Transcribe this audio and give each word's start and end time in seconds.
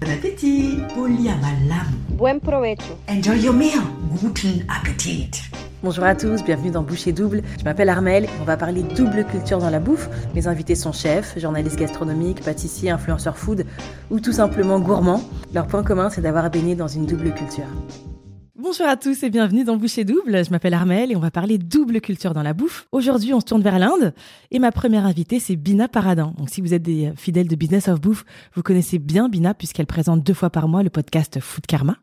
Bon 0.00 0.10
appétit. 0.10 0.78
Buen 2.10 2.38
provecho. 2.38 2.96
Enjoy 3.08 3.36
your 3.40 3.52
meal. 3.52 3.80
Guten 4.22 4.64
Appetit. 4.68 5.30
Bonjour 5.82 6.04
à 6.04 6.14
tous, 6.14 6.44
bienvenue 6.44 6.70
dans 6.70 6.82
Boucher 6.82 7.12
Double. 7.12 7.42
Je 7.58 7.64
m'appelle 7.64 7.88
Armel 7.88 8.28
on 8.40 8.44
va 8.44 8.56
parler 8.56 8.82
double 8.82 9.24
culture 9.24 9.58
dans 9.58 9.70
la 9.70 9.80
bouffe. 9.80 10.08
Mes 10.34 10.46
invités 10.46 10.76
sont 10.76 10.92
chefs, 10.92 11.38
journalistes 11.38 11.78
gastronomiques, 11.78 12.42
pâtissiers, 12.42 12.90
influenceurs 12.90 13.36
food 13.36 13.66
ou 14.10 14.20
tout 14.20 14.32
simplement 14.32 14.78
gourmands. 14.78 15.22
Leur 15.52 15.66
point 15.66 15.82
commun, 15.82 16.10
c'est 16.10 16.20
d'avoir 16.20 16.48
baigné 16.48 16.76
dans 16.76 16.88
une 16.88 17.06
double 17.06 17.32
culture. 17.34 17.66
Bonjour 18.60 18.88
à 18.88 18.96
tous 18.96 19.22
et 19.22 19.30
bienvenue 19.30 19.62
dans 19.62 19.76
Boucher 19.76 20.02
Double. 20.02 20.44
Je 20.44 20.50
m'appelle 20.50 20.74
Armel 20.74 21.12
et 21.12 21.16
on 21.16 21.20
va 21.20 21.30
parler 21.30 21.58
double 21.58 22.00
culture 22.00 22.34
dans 22.34 22.42
la 22.42 22.54
bouffe. 22.54 22.88
Aujourd'hui, 22.90 23.32
on 23.32 23.38
se 23.38 23.44
tourne 23.44 23.62
vers 23.62 23.78
l'Inde 23.78 24.12
et 24.50 24.58
ma 24.58 24.72
première 24.72 25.06
invitée, 25.06 25.38
c'est 25.38 25.54
Bina 25.54 25.86
Paradin. 25.86 26.34
Donc, 26.36 26.50
si 26.50 26.60
vous 26.60 26.74
êtes 26.74 26.82
des 26.82 27.12
fidèles 27.14 27.46
de 27.46 27.54
Business 27.54 27.86
of 27.86 28.00
Bouffe, 28.00 28.24
vous 28.54 28.64
connaissez 28.64 28.98
bien 28.98 29.28
Bina 29.28 29.54
puisqu'elle 29.54 29.86
présente 29.86 30.24
deux 30.24 30.34
fois 30.34 30.50
par 30.50 30.66
mois 30.66 30.82
le 30.82 30.90
podcast 30.90 31.38
Food 31.38 31.66
Karma. 31.66 31.98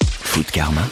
Food 0.00 0.46
Karma. 0.52 0.82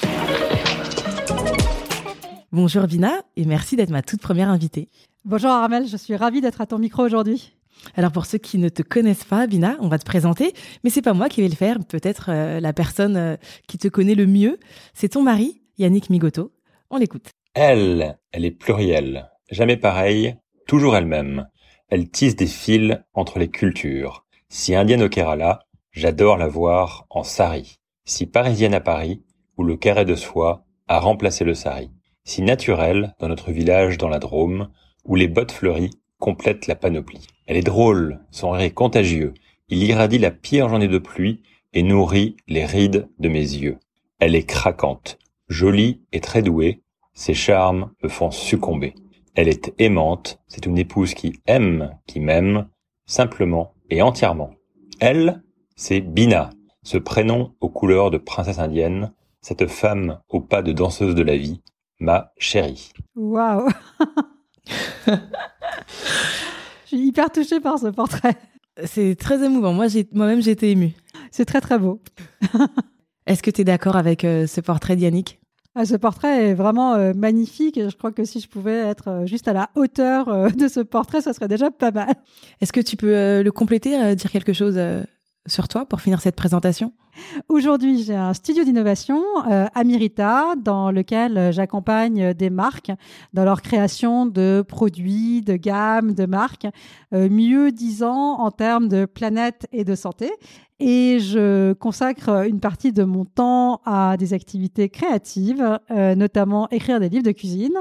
Bonjour 2.51 2.89
Bina 2.89 3.12
et 3.37 3.45
merci 3.45 3.77
d'être 3.77 3.91
ma 3.91 4.03
toute 4.03 4.21
première 4.21 4.48
invitée. 4.48 4.89
Bonjour 5.25 5.51
Armel, 5.51 5.87
je 5.87 5.97
suis 5.97 6.17
ravie 6.17 6.41
d'être 6.41 6.61
à 6.61 6.67
ton 6.67 6.81
micro 6.81 7.05
aujourd'hui. 7.05 7.53
Alors 7.95 8.12
pour 8.12 8.27
ceux 8.27 8.39
qui 8.39 8.59
ne 8.59 8.69
te 8.69 8.83
connaissent 8.83 9.25
pas, 9.25 9.47
Bina, 9.47 9.77
on 9.81 9.89
va 9.89 9.99
te 9.99 10.05
présenter, 10.05 10.53
mais 10.85 10.91
c'est 10.91 11.03
pas 11.03 11.15
moi 11.15 11.29
qui 11.29 11.43
vais 11.43 11.49
le 11.49 11.55
faire, 11.55 11.79
peut-être 11.87 12.31
euh, 12.31 12.61
la 12.61 12.73
personne 12.73 13.17
euh, 13.17 13.37
qui 13.67 13.79
te 13.79 13.89
connaît 13.89 14.15
le 14.15 14.27
mieux, 14.27 14.59
c'est 14.95 15.11
ton 15.11 15.23
mari, 15.23 15.62
Yannick 15.79 16.11
Migoto. 16.11 16.53
On 16.91 16.98
l'écoute. 16.98 17.31
Elle, 17.55 18.19
elle 18.33 18.45
est 18.45 18.51
plurielle, 18.51 19.31
jamais 19.51 19.77
pareille, 19.77 20.37
toujours 20.67 20.97
elle-même. 20.97 21.48
Elle 21.89 22.09
tisse 22.09 22.37
des 22.37 22.47
fils 22.47 22.98
entre 23.15 23.39
les 23.39 23.48
cultures. 23.48 24.25
Si 24.48 24.75
indienne 24.75 25.03
au 25.03 25.09
Kerala, 25.09 25.67
j'adore 25.91 26.37
la 26.37 26.48
voir 26.48 27.07
en 27.11 27.23
sari. 27.23 27.79
Si 28.05 28.27
parisienne 28.27 28.75
à 28.75 28.81
Paris, 28.81 29.23
où 29.56 29.65
le 29.65 29.77
carré 29.77 30.05
de 30.05 30.15
soie 30.15 30.65
a 30.89 30.98
remplacé 30.98 31.45
le 31.45 31.55
sari 31.55 31.91
si 32.25 32.43
naturelle 32.43 33.15
dans 33.19 33.28
notre 33.28 33.50
village 33.50 33.98
dans 33.98 34.09
la 34.09 34.19
Drôme, 34.19 34.69
où 35.05 35.17
les 35.17 35.28
bottes 35.28 35.53
fleuries 35.53 35.98
complètent 36.23 36.69
la 36.69 36.77
panoplie. 36.77 37.27
Elle 37.48 37.56
est 37.56 37.67
drôle, 37.67 38.20
son 38.31 38.53
rire 38.53 38.62
est 38.62 38.70
contagieux, 38.70 39.34
il 39.69 39.83
irradie 39.83 40.19
la 40.19 40.31
pire 40.31 40.69
journée 40.69 40.87
de 40.87 40.98
pluie 40.98 41.42
et 41.73 41.83
nourrit 41.83 42.37
les 42.47 42.65
rides 42.65 43.09
de 43.19 43.28
mes 43.28 43.41
yeux. 43.41 43.78
Elle 44.20 44.37
est 44.37 44.47
craquante, 44.47 45.19
jolie 45.48 46.00
et 46.12 46.20
très 46.20 46.41
douée, 46.41 46.81
ses 47.12 47.34
charmes 47.34 47.91
me 48.05 48.09
font 48.09 48.31
succomber. 48.31 48.95
Elle 49.34 49.48
est 49.48 49.75
aimante, 49.78 50.39
c'est 50.47 50.65
une 50.65 50.78
épouse 50.78 51.15
qui 51.15 51.41
aime, 51.47 51.98
qui 52.06 52.20
m'aime, 52.20 52.69
simplement 53.05 53.75
et 53.91 54.00
entièrement. 54.00 54.53
Elle, 55.00 55.43
c'est 55.75 56.00
Bina, 56.00 56.50
ce 56.84 56.98
prénom 56.98 57.53
aux 57.61 57.69
couleurs 57.69 58.12
de 58.12 58.19
princesse 58.19 58.61
indienne, 58.61 59.12
cette 59.41 59.67
femme 59.67 60.20
au 60.28 60.41
pas 60.41 60.62
de 60.62 60.70
danseuse 60.70 61.17
de 61.17 61.23
la 61.23 61.37
vie, 61.37 61.62
ma 61.98 62.33
chérie. 62.39 62.93
Waouh 63.17 63.69
Je 66.85 66.87
suis 66.87 67.07
hyper 67.07 67.31
touchée 67.31 67.61
par 67.61 67.79
ce 67.79 67.89
portrait. 67.89 68.37
C'est 68.85 69.17
très 69.17 69.45
émouvant. 69.45 69.73
Moi, 69.73 69.87
moi-même, 70.13 70.43
j'ai 70.43 70.53
été 70.53 70.71
émue. 70.71 70.93
C'est 71.31 71.45
très, 71.45 71.61
très 71.61 71.79
beau. 71.79 72.01
Est-ce 73.27 73.43
que 73.43 73.51
tu 73.51 73.61
es 73.61 73.65
d'accord 73.65 73.97
avec 73.97 74.25
euh, 74.25 74.47
ce 74.47 74.61
portrait 74.61 74.97
d'Yannick? 74.97 75.41
Ah, 75.75 75.87
ce 75.87 75.95
portrait 75.97 76.49
est 76.49 76.55
vraiment 76.55 76.95
euh, 76.95 77.15
magnifique 77.15 77.81
je 77.81 77.97
crois 77.97 78.13
que 78.13 78.25
si 78.25 78.41
je 78.41 78.49
pouvais 78.49 78.77
être 78.77 79.09
euh, 79.09 79.27
juste 79.27 79.49
à 79.49 79.55
la 79.55 79.71
hauteur 79.75 80.53
de 80.53 80.69
ce 80.69 80.81
portrait, 80.81 81.23
ça 81.23 81.33
serait 81.33 81.49
déjà 81.49 81.71
pas 81.71 81.91
mal. 81.91 82.15
Est-ce 82.61 82.73
que 82.73 82.81
tu 82.81 82.97
peux 82.97 83.43
le 83.43 83.51
compléter, 83.51 84.15
dire 84.17 84.31
quelque 84.31 84.53
chose 84.53 84.79
sur 85.47 85.69
toi 85.69 85.87
pour 85.87 86.01
finir 86.01 86.21
cette 86.21 86.37
présentation? 86.37 86.93
Aujourd'hui, 87.49 88.03
j'ai 88.03 88.15
un 88.15 88.35
studio 88.35 88.65
d'innovation 88.65 89.23
euh, 89.51 89.67
à 89.75 89.83
dans 90.57 90.91
lequel 90.91 91.37
euh, 91.37 91.53
j'accompagne 91.53 92.35
des 92.35 92.51
marques 92.51 92.91
dans 93.33 93.45
leur 93.45 93.62
création 93.62 94.27
de 94.27 94.65
produits, 94.67 95.43
de 95.43 95.56
gammes, 95.56 96.15
de 96.15 96.27
marques, 96.27 96.67
euh, 97.12 97.28
mieux 97.28 97.71
disant 97.71 98.39
en 98.39 98.51
termes 98.51 98.89
de 98.89 99.05
planète 99.05 99.67
et 99.72 99.84
de 99.84 99.95
santé 99.95 100.31
et 100.84 101.20
je 101.20 101.75
consacre 101.75 102.44
une 102.48 102.59
partie 102.59 102.93
de 102.93 103.04
mon 103.04 103.25
temps 103.25 103.81
à 103.84 104.16
des 104.16 104.34
activités 104.34 104.88
créatives, 104.88 105.78
euh, 105.93 106.16
notamment 106.16 106.69
écrire 106.70 106.98
des 106.98 107.09
livres 107.09 107.22
de 107.22 107.31
cuisine. 107.31 107.75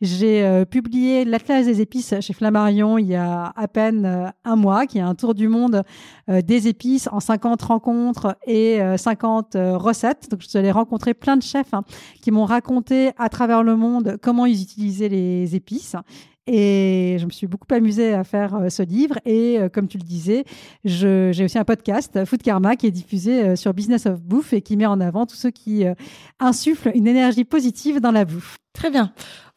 J'ai 0.00 0.42
euh, 0.42 0.64
publié 0.64 1.26
l'Atlas 1.26 1.66
des 1.66 1.82
épices 1.82 2.14
chez 2.20 2.32
Flammarion 2.32 2.96
il 2.96 3.08
y 3.08 3.14
a 3.14 3.52
à 3.54 3.68
peine 3.68 4.06
euh, 4.06 4.28
un 4.46 4.56
mois, 4.56 4.86
qui 4.86 4.96
est 4.96 5.02
un 5.02 5.14
tour 5.14 5.34
du 5.34 5.48
monde 5.48 5.82
des 6.28 6.66
épices 6.66 7.08
en 7.12 7.20
50 7.20 7.60
rencontres 7.62 8.36
et 8.46 8.80
50 8.96 9.56
recettes. 9.74 10.28
Donc, 10.30 10.40
je 10.42 10.48
suis 10.48 10.58
allée 10.58 10.72
rencontrer 10.72 11.14
plein 11.14 11.36
de 11.36 11.42
chefs 11.42 11.72
hein, 11.72 11.84
qui 12.20 12.30
m'ont 12.30 12.46
raconté 12.46 13.10
à 13.16 13.28
travers 13.28 13.62
le 13.62 13.76
monde 13.76 14.16
comment 14.20 14.46
ils 14.46 14.60
utilisaient 14.62 15.08
les 15.08 15.54
épices. 15.54 15.94
Et 16.46 17.16
je 17.18 17.26
me 17.26 17.30
suis 17.30 17.48
beaucoup 17.48 17.66
amusée 17.74 18.14
à 18.14 18.22
faire 18.22 18.54
euh, 18.54 18.68
ce 18.68 18.82
livre. 18.82 19.18
Et 19.24 19.58
euh, 19.58 19.68
comme 19.68 19.88
tu 19.88 19.98
le 19.98 20.04
disais, 20.04 20.44
j'ai 20.84 21.44
aussi 21.44 21.58
un 21.58 21.64
podcast, 21.64 22.24
Food 22.24 22.42
Karma, 22.42 22.76
qui 22.76 22.86
est 22.86 22.92
diffusé 22.92 23.42
euh, 23.42 23.56
sur 23.56 23.74
Business 23.74 24.06
of 24.06 24.22
Bouffe 24.22 24.52
et 24.52 24.62
qui 24.62 24.76
met 24.76 24.86
en 24.86 25.00
avant 25.00 25.26
tous 25.26 25.34
ceux 25.36 25.50
qui 25.50 25.84
insufflent 26.38 26.92
une 26.94 27.06
énergie 27.06 27.44
positive 27.44 28.00
dans 28.00 28.12
la 28.12 28.24
bouffe. 28.24 28.56
Très 28.72 28.90
bien. 28.90 29.12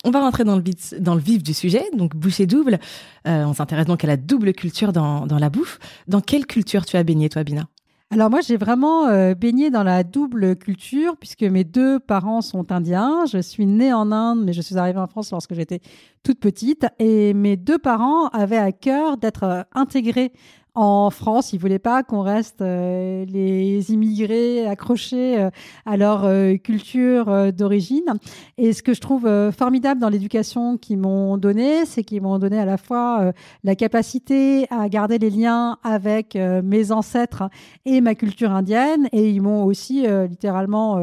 On 0.05 0.11
va 0.11 0.21
rentrer 0.21 0.45
dans 0.45 0.55
le, 0.55 1.21
vif, 1.21 1.43
du 1.43 1.53
sujet, 1.53 1.83
donc 1.95 2.15
boucher 2.15 2.45
double. 2.45 2.79
on 3.25 3.53
s'intéresse 3.53 3.85
donc 3.85 4.03
à 4.03 4.07
la 4.07 4.15
double 4.15 4.53
culture 4.53 4.93
dans, 4.93 5.27
dans 5.27 5.39
la 5.39 5.49
bouffe. 5.49 5.77
Dans 6.07 6.21
quelle 6.21 6.45
culture 6.45 6.85
tu 6.85 6.95
as 6.95 7.03
baigné, 7.03 7.27
toi, 7.27 7.43
Bina? 7.43 7.67
Alors 8.11 8.31
moi, 8.31 8.41
j'ai 8.41 8.57
vraiment 8.57 9.05
euh, 9.07 9.35
baigné 9.35 9.69
dans 9.69 9.83
la 9.83 10.03
double 10.03 10.55
culture 10.55 11.15
puisque 11.15 11.43
mes 11.43 11.63
deux 11.63 11.99
parents 11.99 12.41
sont 12.41 12.71
indiens. 12.71 13.25
Je 13.31 13.37
suis 13.37 13.67
née 13.67 13.93
en 13.93 14.11
Inde, 14.11 14.43
mais 14.43 14.51
je 14.51 14.61
suis 14.61 14.79
arrivée 14.79 14.99
en 14.99 15.05
France 15.05 15.29
lorsque 15.29 15.53
j'étais 15.53 15.79
toute 16.23 16.39
petite. 16.39 16.87
Et 16.97 17.35
mes 17.35 17.55
deux 17.55 17.77
parents 17.77 18.27
avaient 18.29 18.57
à 18.57 18.71
cœur 18.71 19.17
d'être 19.17 19.43
euh, 19.43 19.61
intégrés 19.75 20.33
en 20.79 21.09
France. 21.09 21.51
Ils 21.51 21.59
voulaient 21.59 21.77
pas 21.77 22.03
qu'on 22.03 22.21
reste 22.21 22.61
euh, 22.61 23.25
les 23.25 23.91
immigrés 23.91 24.65
accrochés 24.65 25.37
euh, 25.37 25.49
à 25.85 25.97
leur 25.97 26.23
euh, 26.23 26.55
culture 26.55 27.51
d'origine. 27.51 28.13
Et 28.57 28.71
ce 28.71 28.81
que 28.81 28.93
je 28.93 29.01
trouve 29.01 29.29
formidable 29.51 29.99
dans 29.99 30.07
l'éducation 30.07 30.77
qu'ils 30.77 30.99
m'ont 30.99 31.37
donné, 31.37 31.85
c'est 31.85 32.05
qu'ils 32.05 32.21
m'ont 32.21 32.39
donné 32.39 32.57
à 32.59 32.65
la 32.65 32.77
fois 32.77 33.33
la 33.63 33.75
capacité 33.75 34.67
à 34.69 34.87
garder 34.87 35.17
les 35.17 35.29
liens 35.29 35.77
avec 35.83 36.35
mes 36.35 36.91
ancêtres 36.91 37.43
et 37.85 38.01
ma 38.01 38.15
culture 38.15 38.51
indienne, 38.51 39.07
et 39.11 39.29
ils 39.29 39.41
m'ont 39.41 39.63
aussi 39.63 40.05
littéralement 40.29 40.99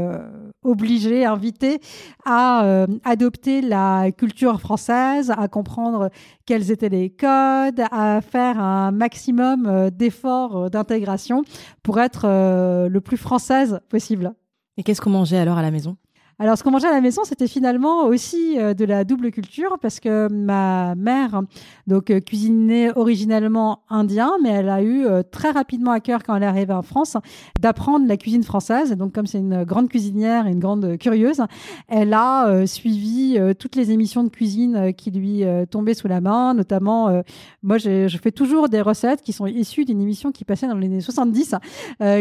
obligé, 0.62 1.24
invité 1.24 1.80
à 2.24 2.86
adopter 3.04 3.62
la 3.62 4.10
culture 4.12 4.60
française, 4.60 5.32
à 5.36 5.48
comprendre 5.48 6.10
quels 6.46 6.70
étaient 6.70 6.88
les 6.88 7.10
codes, 7.10 7.82
à 7.90 8.20
faire 8.20 8.58
un 8.58 8.92
maximum 8.92 9.66
euh, 9.66 9.90
d'efforts 9.90 10.56
euh, 10.56 10.68
d'intégration 10.68 11.42
pour 11.82 12.00
être 12.00 12.22
euh, 12.24 12.88
le 12.88 13.00
plus 13.00 13.16
française 13.16 13.80
possible. 13.88 14.32
Et 14.76 14.82
qu'est-ce 14.82 15.00
qu'on 15.00 15.10
mangeait 15.10 15.38
alors 15.38 15.58
à 15.58 15.62
la 15.62 15.70
maison? 15.70 15.96
Alors, 16.38 16.58
ce 16.58 16.62
qu'on 16.62 16.70
mangeait 16.70 16.88
à 16.88 16.92
la 16.92 17.00
maison, 17.00 17.22
c'était 17.24 17.48
finalement 17.48 18.04
aussi 18.04 18.58
euh, 18.58 18.74
de 18.74 18.84
la 18.84 19.04
double 19.04 19.30
culture 19.30 19.78
parce 19.80 20.00
que 20.00 20.28
ma 20.30 20.94
mère, 20.94 21.40
donc 21.86 22.10
euh, 22.10 22.20
cuisinait 22.20 22.90
originellement 22.94 23.80
indien, 23.88 24.32
mais 24.42 24.50
elle 24.50 24.68
a 24.68 24.82
eu 24.82 25.06
euh, 25.06 25.22
très 25.22 25.50
rapidement 25.50 25.92
à 25.92 26.00
cœur 26.00 26.22
quand 26.22 26.36
elle 26.36 26.42
est 26.42 26.46
arrivée 26.46 26.74
en 26.74 26.82
France 26.82 27.16
d'apprendre 27.58 28.06
la 28.06 28.18
cuisine 28.18 28.42
française. 28.42 28.92
Et 28.92 28.96
donc, 28.96 29.14
comme 29.14 29.26
c'est 29.26 29.38
une 29.38 29.64
grande 29.64 29.88
cuisinière 29.88 30.46
et 30.46 30.50
une 30.50 30.60
grande 30.60 30.98
curieuse, 30.98 31.40
elle 31.88 32.12
a 32.12 32.66
suivi 32.66 33.38
toutes 33.58 33.74
les 33.74 33.90
émissions 33.90 34.22
de 34.22 34.28
cuisine 34.28 34.92
qui 34.94 35.10
lui 35.10 35.42
tombaient 35.70 35.94
sous 35.94 36.08
la 36.08 36.20
main. 36.20 36.52
Notamment, 36.52 37.22
moi, 37.62 37.78
je 37.78 38.18
fais 38.22 38.30
toujours 38.30 38.68
des 38.68 38.82
recettes 38.82 39.22
qui 39.22 39.32
sont 39.32 39.46
issues 39.46 39.84
d'une 39.84 40.02
émission 40.02 40.32
qui 40.32 40.44
passait 40.44 40.68
dans 40.68 40.76
les 40.76 40.86
années 40.86 41.00
70, 41.00 41.54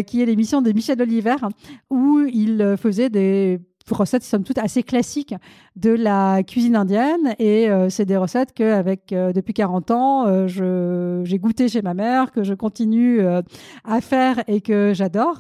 qui 0.08 0.22
est 0.22 0.26
l'émission 0.26 0.62
de 0.62 0.72
Michel 0.72 1.02
Oliver, 1.02 1.36
où 1.90 2.22
il 2.22 2.76
faisait 2.78 3.10
des 3.10 3.60
recettes 3.94 4.24
somme 4.24 4.44
toute 4.44 4.58
assez 4.58 4.84
classiques 4.84 5.36
de 5.76 5.92
la 5.92 6.42
cuisine 6.44 6.76
indienne 6.76 7.36
et 7.38 7.70
euh, 7.70 7.90
c'est 7.90 8.06
des 8.06 8.18
recettes 8.18 8.54
que 8.54 8.64
avec 8.64 9.14
euh, 9.14 9.32
depuis 9.32 9.54
40 9.54 9.92
ans 9.92 10.28
euh, 10.28 10.48
je 10.48 11.22
j'ai 11.24 11.38
goûté 11.38 11.68
chez 11.68 11.82
ma 11.82 11.94
mère 11.94 12.32
que 12.32 12.44
je 12.44 12.54
continue 12.54 13.22
à 13.84 14.02
faire 14.02 14.44
et 14.48 14.62
que 14.62 14.94
j'adore. 14.94 15.40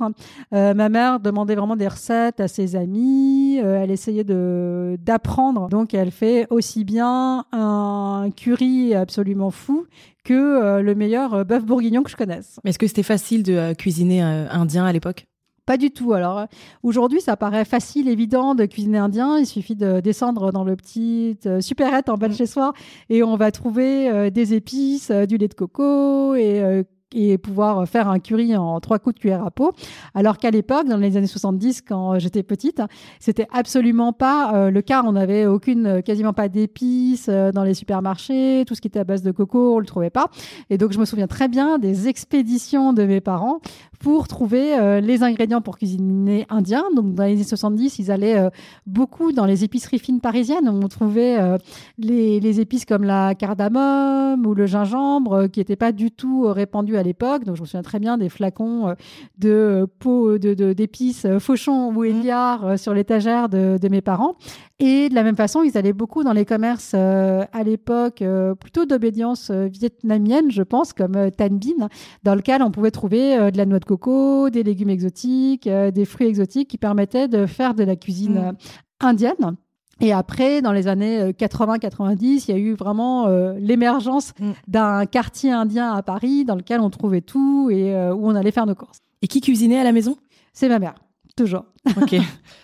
ma 0.51 0.89
mère 0.89 1.19
demandait 1.19 1.55
vraiment 1.55 1.75
des 1.75 1.87
recettes 1.87 2.39
à 2.39 2.47
ses 2.47 2.75
amis, 2.75 3.57
elle 3.57 3.91
essayait 3.91 4.23
de 4.23 4.97
d'apprendre 5.01 5.69
donc 5.69 5.93
elle 5.93 6.11
fait 6.11 6.47
aussi 6.49 6.83
bien 6.83 7.45
un 7.51 8.29
curry 8.35 8.93
absolument 8.93 9.51
fou 9.51 9.85
que 10.23 10.81
le 10.81 10.95
meilleur 10.95 11.45
bœuf 11.45 11.65
bourguignon 11.65 12.03
que 12.03 12.09
je 12.09 12.15
connaisse. 12.15 12.59
Est-ce 12.65 12.79
que 12.79 12.87
c'était 12.87 13.03
facile 13.03 13.43
de 13.43 13.73
cuisiner 13.73 14.21
indien 14.21 14.85
à 14.85 14.91
l'époque? 14.91 15.27
Pas 15.65 15.77
du 15.77 15.91
tout. 15.91 16.13
Alors 16.13 16.39
euh, 16.39 16.45
aujourd'hui, 16.83 17.21
ça 17.21 17.35
paraît 17.37 17.65
facile, 17.65 18.07
évident 18.07 18.55
de 18.55 18.65
cuisiner 18.65 18.99
indien. 18.99 19.37
Il 19.39 19.45
suffit 19.45 19.75
de 19.75 19.99
descendre 19.99 20.51
dans 20.51 20.63
le 20.63 20.75
petit 20.75 21.37
euh, 21.45 21.61
supérette 21.61 22.09
en 22.09 22.15
bas 22.15 22.27
de 22.27 22.33
chez 22.33 22.45
soi 22.45 22.73
et 23.09 23.23
on 23.23 23.35
va 23.35 23.51
trouver 23.51 24.09
euh, 24.09 24.29
des 24.29 24.53
épices, 24.53 25.11
du 25.11 25.37
lait 25.37 25.47
de 25.47 25.53
coco 25.53 26.35
et 26.35 26.83
et 27.13 27.37
pouvoir 27.37 27.87
faire 27.87 28.09
un 28.09 28.19
curry 28.19 28.57
en 28.57 28.79
trois 28.81 28.99
coups 28.99 29.15
de 29.15 29.19
cuillère 29.21 29.45
à 29.45 29.49
peau. 29.49 29.71
Alors 30.15 30.37
qu'à 30.37 30.51
l'époque, 30.51 30.87
dans 30.87 30.97
les 30.97 31.15
années 31.15 31.27
70, 31.27 31.81
quand 31.81 32.19
j'étais 32.19 32.43
petite, 32.43 32.81
c'était 33.21 33.47
absolument 33.53 34.11
pas 34.11 34.69
le 34.69 34.81
cas. 34.81 35.01
On 35.05 35.13
n'avait 35.13 35.45
aucune, 35.45 36.01
quasiment 36.03 36.33
pas 36.33 36.49
d'épices 36.49 37.29
dans 37.29 37.63
les 37.63 37.73
supermarchés. 37.73 38.65
Tout 38.67 38.75
ce 38.75 38.81
qui 38.81 38.89
était 38.89 38.99
à 38.99 39.05
base 39.05 39.21
de 39.21 39.31
coco, 39.31 39.75
on 39.75 39.79
le 39.79 39.85
trouvait 39.85 40.09
pas. 40.09 40.29
Et 40.69 40.77
donc, 40.77 40.91
je 40.91 40.99
me 40.99 41.05
souviens 41.05 41.27
très 41.27 41.47
bien 41.47 41.77
des 41.79 42.09
expéditions 42.09 42.91
de 42.91 43.03
mes 43.03 43.21
parents 43.21 43.61
pour 43.99 44.27
trouver 44.27 44.77
euh, 44.77 44.99
les 44.99 45.23
ingrédients 45.23 45.61
pour 45.61 45.77
cuisiner 45.77 46.45
indien. 46.49 46.83
Donc, 46.95 47.13
dans 47.13 47.23
les 47.23 47.33
années 47.33 47.43
70, 47.43 47.99
ils 47.99 48.11
allaient 48.11 48.37
euh, 48.37 48.49
beaucoup 48.85 49.31
dans 49.31 49.45
les 49.45 49.63
épiceries 49.63 49.99
fines 49.99 50.21
parisiennes. 50.21 50.69
On 50.69 50.87
trouvait 50.87 51.37
euh, 51.39 51.57
les, 51.97 52.59
épices 52.59 52.85
comme 52.85 53.03
la 53.03 53.35
cardamome 53.35 54.45
ou 54.45 54.53
le 54.53 54.65
gingembre 54.65 55.47
qui 55.47 55.59
n'étaient 55.59 55.75
pas 55.75 55.91
du 55.91 56.11
tout 56.11 56.43
répandus 56.47 56.97
à 56.97 57.03
l'époque. 57.03 57.43
Donc, 57.43 57.55
je 57.55 57.61
me 57.61 57.65
souviens 57.65 57.81
très 57.81 57.99
bien 57.99 58.17
des 58.17 58.29
flacons 58.29 58.95
de 59.37 59.87
peau 59.99 60.37
d'épices 60.37 61.25
de, 61.25 61.39
Fauchon 61.39 61.93
ou 61.93 62.03
Éliard 62.03 62.79
sur 62.79 62.93
l'étagère 62.93 63.49
de, 63.49 63.77
de, 63.81 63.89
mes 63.89 64.01
parents. 64.01 64.35
Et 64.79 65.09
de 65.09 65.15
la 65.15 65.23
même 65.23 65.35
façon, 65.35 65.63
ils 65.63 65.77
allaient 65.77 65.93
beaucoup 65.93 66.23
dans 66.23 66.33
les 66.33 66.45
commerces 66.45 66.93
à 66.93 67.63
l'époque 67.63 68.23
plutôt 68.59 68.85
d'obédience 68.85 69.51
vietnamienne, 69.51 70.51
je 70.51 70.63
pense, 70.63 70.93
comme 70.93 71.31
Tan 71.31 71.49
Binh, 71.49 71.87
dans 72.23 72.35
lequel 72.35 72.61
on 72.61 72.71
pouvait 72.71 72.91
trouver 72.91 73.51
de 73.51 73.57
la 73.57 73.65
noix 73.65 73.79
de 73.79 73.84
coco, 73.85 74.49
des 74.49 74.63
légumes 74.63 74.89
exotiques, 74.89 75.67
euh, 75.67 75.91
des 75.91 76.05
fruits 76.05 76.27
exotiques 76.27 76.69
qui 76.69 76.77
permettaient 76.77 77.27
de 77.27 77.45
faire 77.45 77.73
de 77.73 77.83
la 77.83 77.95
cuisine 77.95 78.33
mm. 78.33 78.37
euh, 78.37 78.51
indienne. 78.99 79.55
Et 80.01 80.11
après, 80.11 80.61
dans 80.61 80.73
les 80.73 80.89
années 80.89 81.31
80-90, 81.31 81.91
euh, 81.93 82.15
il 82.47 82.49
y 82.49 82.51
a 82.51 82.57
eu 82.57 82.73
vraiment 82.73 83.29
l'émergence 83.57 84.33
mm. 84.37 84.51
d'un 84.67 85.05
quartier 85.05 85.51
indien 85.51 85.93
à 85.93 86.03
Paris 86.03 86.43
dans 86.43 86.55
lequel 86.55 86.81
on 86.81 86.89
trouvait 86.89 87.21
tout 87.21 87.69
et 87.71 87.95
où 88.11 88.27
on 88.27 88.35
allait 88.35 88.51
faire 88.51 88.65
nos 88.65 88.75
courses. 88.75 88.99
Et 89.21 89.27
qui 89.27 89.39
cuisinait 89.39 89.79
à 89.79 89.85
la 89.85 89.93
maison? 89.93 90.17
C'est 90.51 90.67
ma 90.67 90.79
mère, 90.79 90.95
toujours. 91.37 91.63
Ok. 92.01 92.15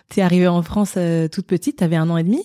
tu 0.10 0.20
es 0.20 0.24
arrivée 0.24 0.48
en 0.48 0.62
France 0.64 0.98
toute 1.32 1.46
petite, 1.46 1.78
tu 1.78 1.84
avais 1.84 1.96
un 1.96 2.10
an 2.10 2.18
et 2.18 2.24
demi. 2.24 2.44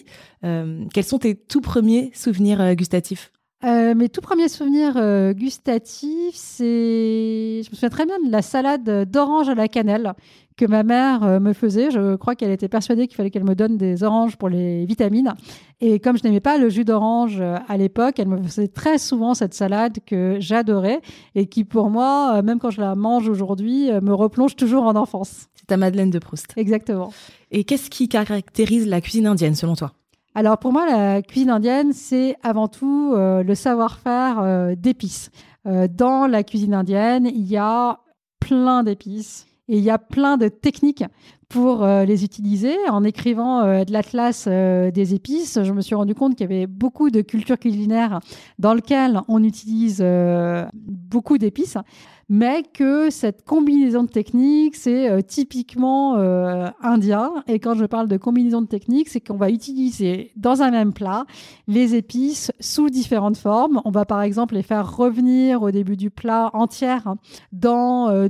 quels 0.92 1.04
sont 1.04 1.18
tes 1.18 1.34
tout 1.34 1.62
premiers 1.62 2.12
souvenirs 2.14 2.76
gustatifs? 2.76 3.32
Euh, 3.64 3.94
mes 3.94 4.10
tout 4.10 4.20
premiers 4.20 4.48
souvenirs 4.48 4.94
euh, 4.96 5.32
gustatifs, 5.32 6.34
c'est. 6.34 7.62
Je 7.64 7.70
me 7.70 7.74
souviens 7.74 7.88
très 7.88 8.04
bien 8.04 8.18
de 8.24 8.30
la 8.30 8.42
salade 8.42 9.10
d'orange 9.10 9.48
à 9.48 9.54
la 9.54 9.66
cannelle 9.66 10.12
que 10.58 10.66
ma 10.66 10.82
mère 10.82 11.24
euh, 11.24 11.40
me 11.40 11.54
faisait. 11.54 11.90
Je 11.90 12.16
crois 12.16 12.34
qu'elle 12.34 12.50
était 12.50 12.68
persuadée 12.68 13.06
qu'il 13.06 13.16
fallait 13.16 13.30
qu'elle 13.30 13.44
me 13.44 13.54
donne 13.54 13.78
des 13.78 14.02
oranges 14.02 14.36
pour 14.36 14.50
les 14.50 14.84
vitamines. 14.84 15.32
Et 15.80 16.00
comme 16.00 16.18
je 16.18 16.24
n'aimais 16.24 16.40
pas 16.40 16.58
le 16.58 16.68
jus 16.68 16.84
d'orange 16.84 17.40
à 17.40 17.76
l'époque, 17.78 18.18
elle 18.18 18.28
me 18.28 18.42
faisait 18.42 18.68
très 18.68 18.98
souvent 18.98 19.32
cette 19.32 19.54
salade 19.54 19.98
que 20.06 20.36
j'adorais 20.38 21.00
et 21.34 21.46
qui, 21.46 21.64
pour 21.64 21.88
moi, 21.88 22.42
même 22.42 22.58
quand 22.58 22.70
je 22.70 22.80
la 22.80 22.94
mange 22.94 23.28
aujourd'hui, 23.28 23.90
me 24.02 24.12
replonge 24.12 24.56
toujours 24.56 24.84
en 24.84 24.96
enfance. 24.96 25.48
C'est 25.54 25.66
ta 25.66 25.76
Madeleine 25.78 26.10
de 26.10 26.18
Proust. 26.18 26.46
Exactement. 26.56 27.10
Et 27.50 27.64
qu'est-ce 27.64 27.90
qui 27.90 28.08
caractérise 28.08 28.86
la 28.86 29.00
cuisine 29.00 29.26
indienne 29.26 29.54
selon 29.54 29.76
toi? 29.76 29.92
Alors 30.36 30.58
pour 30.58 30.70
moi, 30.70 30.84
la 30.84 31.22
cuisine 31.22 31.48
indienne, 31.48 31.94
c'est 31.94 32.36
avant 32.42 32.68
tout 32.68 33.14
euh, 33.16 33.42
le 33.42 33.54
savoir-faire 33.54 34.38
euh, 34.38 34.74
d'épices. 34.76 35.30
Euh, 35.64 35.88
dans 35.90 36.26
la 36.26 36.44
cuisine 36.44 36.74
indienne, 36.74 37.24
il 37.24 37.46
y 37.46 37.56
a 37.56 38.00
plein 38.38 38.82
d'épices 38.82 39.46
et 39.66 39.78
il 39.78 39.82
y 39.82 39.88
a 39.88 39.96
plein 39.96 40.36
de 40.36 40.48
techniques 40.48 41.04
pour 41.48 41.86
les 41.86 42.24
utiliser. 42.24 42.76
En 42.88 43.04
écrivant 43.04 43.62
de 43.62 43.92
l'atlas 43.92 44.48
des 44.48 45.14
épices, 45.14 45.58
je 45.62 45.72
me 45.72 45.80
suis 45.80 45.94
rendu 45.94 46.14
compte 46.14 46.34
qu'il 46.34 46.50
y 46.50 46.54
avait 46.54 46.66
beaucoup 46.66 47.10
de 47.10 47.20
cultures 47.20 47.58
culinaires 47.58 48.20
dans 48.58 48.74
lesquelles 48.74 49.20
on 49.28 49.42
utilise 49.44 50.04
beaucoup 50.74 51.38
d'épices 51.38 51.78
mais 52.28 52.64
que 52.64 53.10
cette 53.10 53.44
combinaison 53.44 54.02
de 54.02 54.08
techniques, 54.08 54.74
c'est 54.74 55.08
euh, 55.08 55.20
typiquement 55.20 56.16
euh, 56.16 56.68
indien. 56.82 57.30
Et 57.46 57.60
quand 57.60 57.74
je 57.74 57.84
parle 57.84 58.08
de 58.08 58.16
combinaison 58.16 58.62
de 58.62 58.66
techniques, 58.66 59.08
c'est 59.08 59.20
qu'on 59.20 59.36
va 59.36 59.50
utiliser 59.50 60.32
dans 60.36 60.62
un 60.62 60.70
même 60.70 60.92
plat 60.92 61.24
les 61.68 61.94
épices 61.94 62.50
sous 62.58 62.90
différentes 62.90 63.36
formes. 63.36 63.80
On 63.84 63.90
va 63.90 64.04
par 64.04 64.22
exemple 64.22 64.54
les 64.54 64.62
faire 64.62 64.96
revenir 64.96 65.62
au 65.62 65.70
début 65.70 65.96
du 65.96 66.10
plat 66.10 66.50
entière 66.52 67.14
dans 67.52 68.08
euh, 68.08 68.28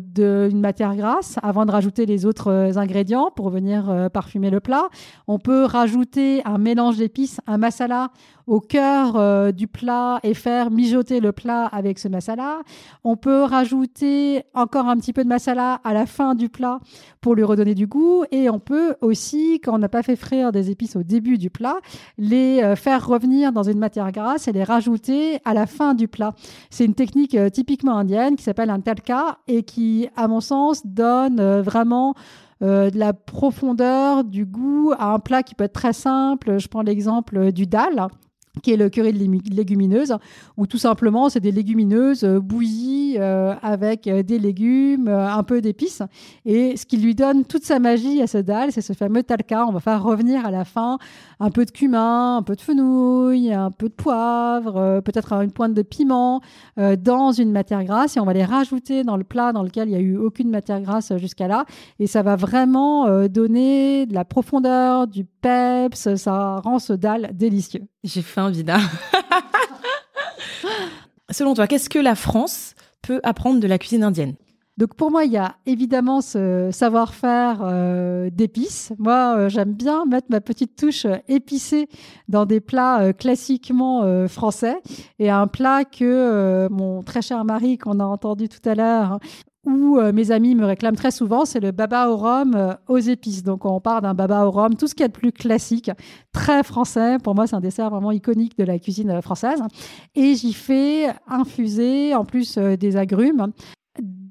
une 0.51 0.61
matière 0.61 0.95
grasse 0.95 1.37
avant 1.43 1.65
de 1.65 1.71
rajouter 1.71 2.05
les 2.05 2.27
autres 2.27 2.77
ingrédients 2.77 3.06
pour 3.35 3.51
venir 3.51 4.11
parfumer 4.13 4.51
le 4.51 4.61
plat. 4.61 4.89
On 5.27 5.39
peut 5.39 5.65
rajouter 5.65 6.43
un 6.45 6.59
mélange 6.59 6.97
d'épices, 6.97 7.41
un 7.47 7.59
masala 7.59 8.11
au 8.47 8.61
cœur 8.61 9.17
euh, 9.17 9.51
du 9.51 9.67
plat 9.67 10.21
et 10.23 10.35
faire 10.35 10.71
mijoter 10.71 11.21
le 11.21 11.33
plat 11.33 11.67
avec 11.67 11.99
ce 11.99 12.09
masala. 12.09 12.61
On 13.03 13.17
peut 13.17 13.43
rajouter 13.43 14.45
encore 14.55 14.87
un 14.87 14.97
petit 14.97 15.13
peu 15.13 15.25
de 15.25 15.29
masala 15.29 15.81
à 15.85 15.93
la 15.93 16.07
fin 16.07 16.35
du 16.35 16.49
plat 16.49 16.79
pour 17.21 17.35
lui 17.35 17.43
redonner 17.43 17.75
du 17.75 17.87
goût. 17.87 18.25
Et 18.31 18.49
on 18.49 18.61
peut 18.61 18.95
aussi, 19.01 19.61
quand 19.63 19.75
on 19.75 19.79
n'a 19.79 19.89
pas 19.89 20.03
fait 20.03 20.17
frire 20.17 20.53
des 20.53 20.71
épices 20.71 20.97
au 20.97 21.03
début 21.03 21.39
du 21.39 21.51
plat, 21.51 21.77
les 22.19 22.63
euh, 22.63 22.77
faire 22.77 23.07
revenir 23.07 23.53
dans 23.53 23.65
une 23.65 23.79
matière 23.79 24.13
grasse 24.13 24.47
et 24.47 24.53
les 24.53 24.65
rajouter 24.65 25.41
à 25.45 25.53
la 25.53 25.67
fin 25.67 25.95
du 25.95 26.07
plat. 26.07 26.35
C'est 26.71 26.85
une 26.85 26.95
technique 26.95 27.35
euh, 27.35 27.51
typiquement 27.51 27.97
indienne 27.97 28.37
qui 28.37 28.45
s'appelle 28.45 28.71
un 28.71 28.81
talka 28.81 29.39
et 29.49 29.65
qui, 29.65 30.09
à 30.17 30.29
mon 30.29 30.41
sens, 30.41 30.87
donne 30.87 31.61
vraiment 31.61 32.15
de 32.61 32.99
la 32.99 33.13
profondeur, 33.13 34.25
du 34.25 34.47
goût 34.47 34.93
à 34.99 35.13
un 35.13 35.19
plat 35.19 35.43
qui 35.43 35.55
peut 35.55 35.65
être 35.65 35.73
très 35.73 35.93
simple. 35.93 36.59
Je 36.59 36.69
prends 36.69 36.83
l'exemple 36.83 37.53
du 37.53 37.67
dal 37.67 38.09
qui 38.63 38.73
est 38.73 38.77
le 38.77 38.89
curry 38.89 39.13
de 39.13 39.55
légumineuses, 39.55 40.17
où 40.57 40.67
tout 40.67 40.79
simplement 40.79 41.29
c'est 41.29 41.41
des 41.41 41.53
légumineuses 41.53 42.25
euh, 42.25 42.41
bouillies 42.41 43.17
euh, 43.19 43.55
avec 43.63 44.07
euh, 44.07 44.23
des 44.23 44.39
légumes, 44.39 45.09
un 45.09 45.43
peu 45.43 45.61
d'épices. 45.61 46.03
Et 46.45 46.77
ce 46.77 46.87
qui 46.87 46.97
lui 46.97 47.15
donne 47.15 47.45
toute 47.45 47.65
sa 47.65 47.79
magie 47.79 48.23
à 48.23 48.27
ce 48.27 48.39
dalle, 48.39 48.73
c'est 48.73 48.81
ce 48.81 48.93
fameux 48.93 49.23
talca. 49.23 49.67
On 49.67 49.73
va 49.73 49.81
faire 49.81 50.03
revenir 50.03 50.45
à 50.47 50.51
la 50.51 50.65
fin 50.65 50.99
un 51.41 51.51
peu 51.51 51.65
de 51.65 51.71
cumin, 51.71 52.39
un 52.39 52.43
peu 52.43 52.57
de 52.57 52.61
fenouil, 52.61 53.53
un 53.53 53.71
peu 53.71 53.89
de 53.89 53.95
poivre, 53.95 55.01
peut-être 55.05 55.33
une 55.33 55.53
pointe 55.53 55.75
de 55.75 55.83
piment 55.83 56.41
dans 56.77 57.33
une 57.33 57.53
matière 57.53 57.85
grasse 57.85 58.17
et 58.17 58.21
on 58.21 58.25
va 58.25 58.33
les 58.33 58.45
rajouter 58.45 59.05
dans 59.05 59.17
le 59.17 59.25
plat 59.25 59.53
dans 59.53 59.63
lequel 59.63 59.89
il 59.89 59.93
n'y 59.93 59.99
a 59.99 60.01
eu 60.01 60.17
aucune 60.17 60.51
matière 60.51 60.81
grasse 60.81 61.17
jusqu'à 61.19 61.49
là. 61.49 61.67
Et 61.99 62.07
ça 62.07 62.23
va 62.23 62.37
vraiment 62.37 63.27
donner 63.29 64.07
de 64.07 64.15
la 64.15 64.25
profondeur, 64.25 65.07
du 65.07 65.25
peps, 65.25 66.15
ça 66.17 66.57
rend 66.57 66.79
ce 66.79 66.93
dalle 66.93 67.31
délicieux. 67.35 67.83
J'ai 68.05 68.23
faim, 68.23 68.51
Vida. 68.51 68.79
Selon 71.31 71.55
toi, 71.55 71.67
qu'est-ce 71.67 71.91
que 71.91 71.99
la 71.99 72.15
France 72.15 72.75
peut 73.03 73.21
apprendre 73.23 73.61
de 73.61 73.67
la 73.67 73.79
cuisine 73.79 74.05
indienne? 74.05 74.35
Donc 74.77 74.95
pour 74.95 75.11
moi, 75.11 75.25
il 75.25 75.33
y 75.33 75.37
a 75.37 75.57
évidemment 75.67 76.21
ce 76.21 76.71
savoir-faire 76.73 77.61
euh, 77.63 78.31
d'épices. 78.31 78.93
Moi, 78.99 79.37
euh, 79.37 79.49
j'aime 79.49 79.73
bien 79.73 80.05
mettre 80.05 80.29
ma 80.31 80.41
petite 80.41 80.77
touche 80.77 81.07
épicée 81.29 81.89
dans 82.29 82.47
des 82.47 82.61
plats 82.61 83.01
euh, 83.01 83.13
classiquement 83.13 84.27
français. 84.29 84.77
Et 85.19 85.31
un 85.31 85.47
plat 85.47 85.85
que 85.85 86.69
mon 86.71 87.03
très 87.03 87.23
cher 87.23 87.45
mari, 87.45 87.79
qu'on 87.79 88.01
a 88.01 88.05
entendu 88.05 88.49
tout 88.49 88.67
à 88.69 88.75
l'heure, 88.75 89.19
où 89.67 89.99
euh, 89.99 90.13
mes 90.13 90.31
amis 90.31 90.55
me 90.55 90.65
réclament 90.65 90.97
très 90.97 91.11
souvent, 91.11 91.45
c'est 91.45 91.61
le 91.61 91.73
baba 91.73 92.09
au 92.09 92.17
rhum 92.17 92.55
euh, 92.55 92.75
aux 92.87 92.99
épices. 92.99 93.43
Donc 93.43 93.65
on 93.65 93.81
part 93.81 94.01
d'un 94.01 94.15
baba 94.15 94.47
au 94.47 94.51
rhum, 94.51 94.77
tout 94.77 94.87
ce 94.87 94.95
qui 94.95 95.03
est 95.03 95.09
de 95.09 95.13
plus 95.13 95.33
classique, 95.33 95.91
très 96.33 96.63
français. 96.63 97.19
Pour 97.19 97.35
moi, 97.35 97.47
c'est 97.47 97.57
un 97.57 97.61
dessert 97.61 97.91
vraiment 97.91 98.13
iconique 98.13 98.57
de 98.57 98.65
la 98.65 98.79
cuisine 98.79 99.11
euh, 99.11 99.21
française. 99.21 99.61
Et 100.15 100.35
j'y 100.37 100.53
fais 100.53 101.09
infuser 101.27 102.15
en 102.15 102.25
plus 102.25 102.57
des 102.57 102.97
agrumes 102.97 103.53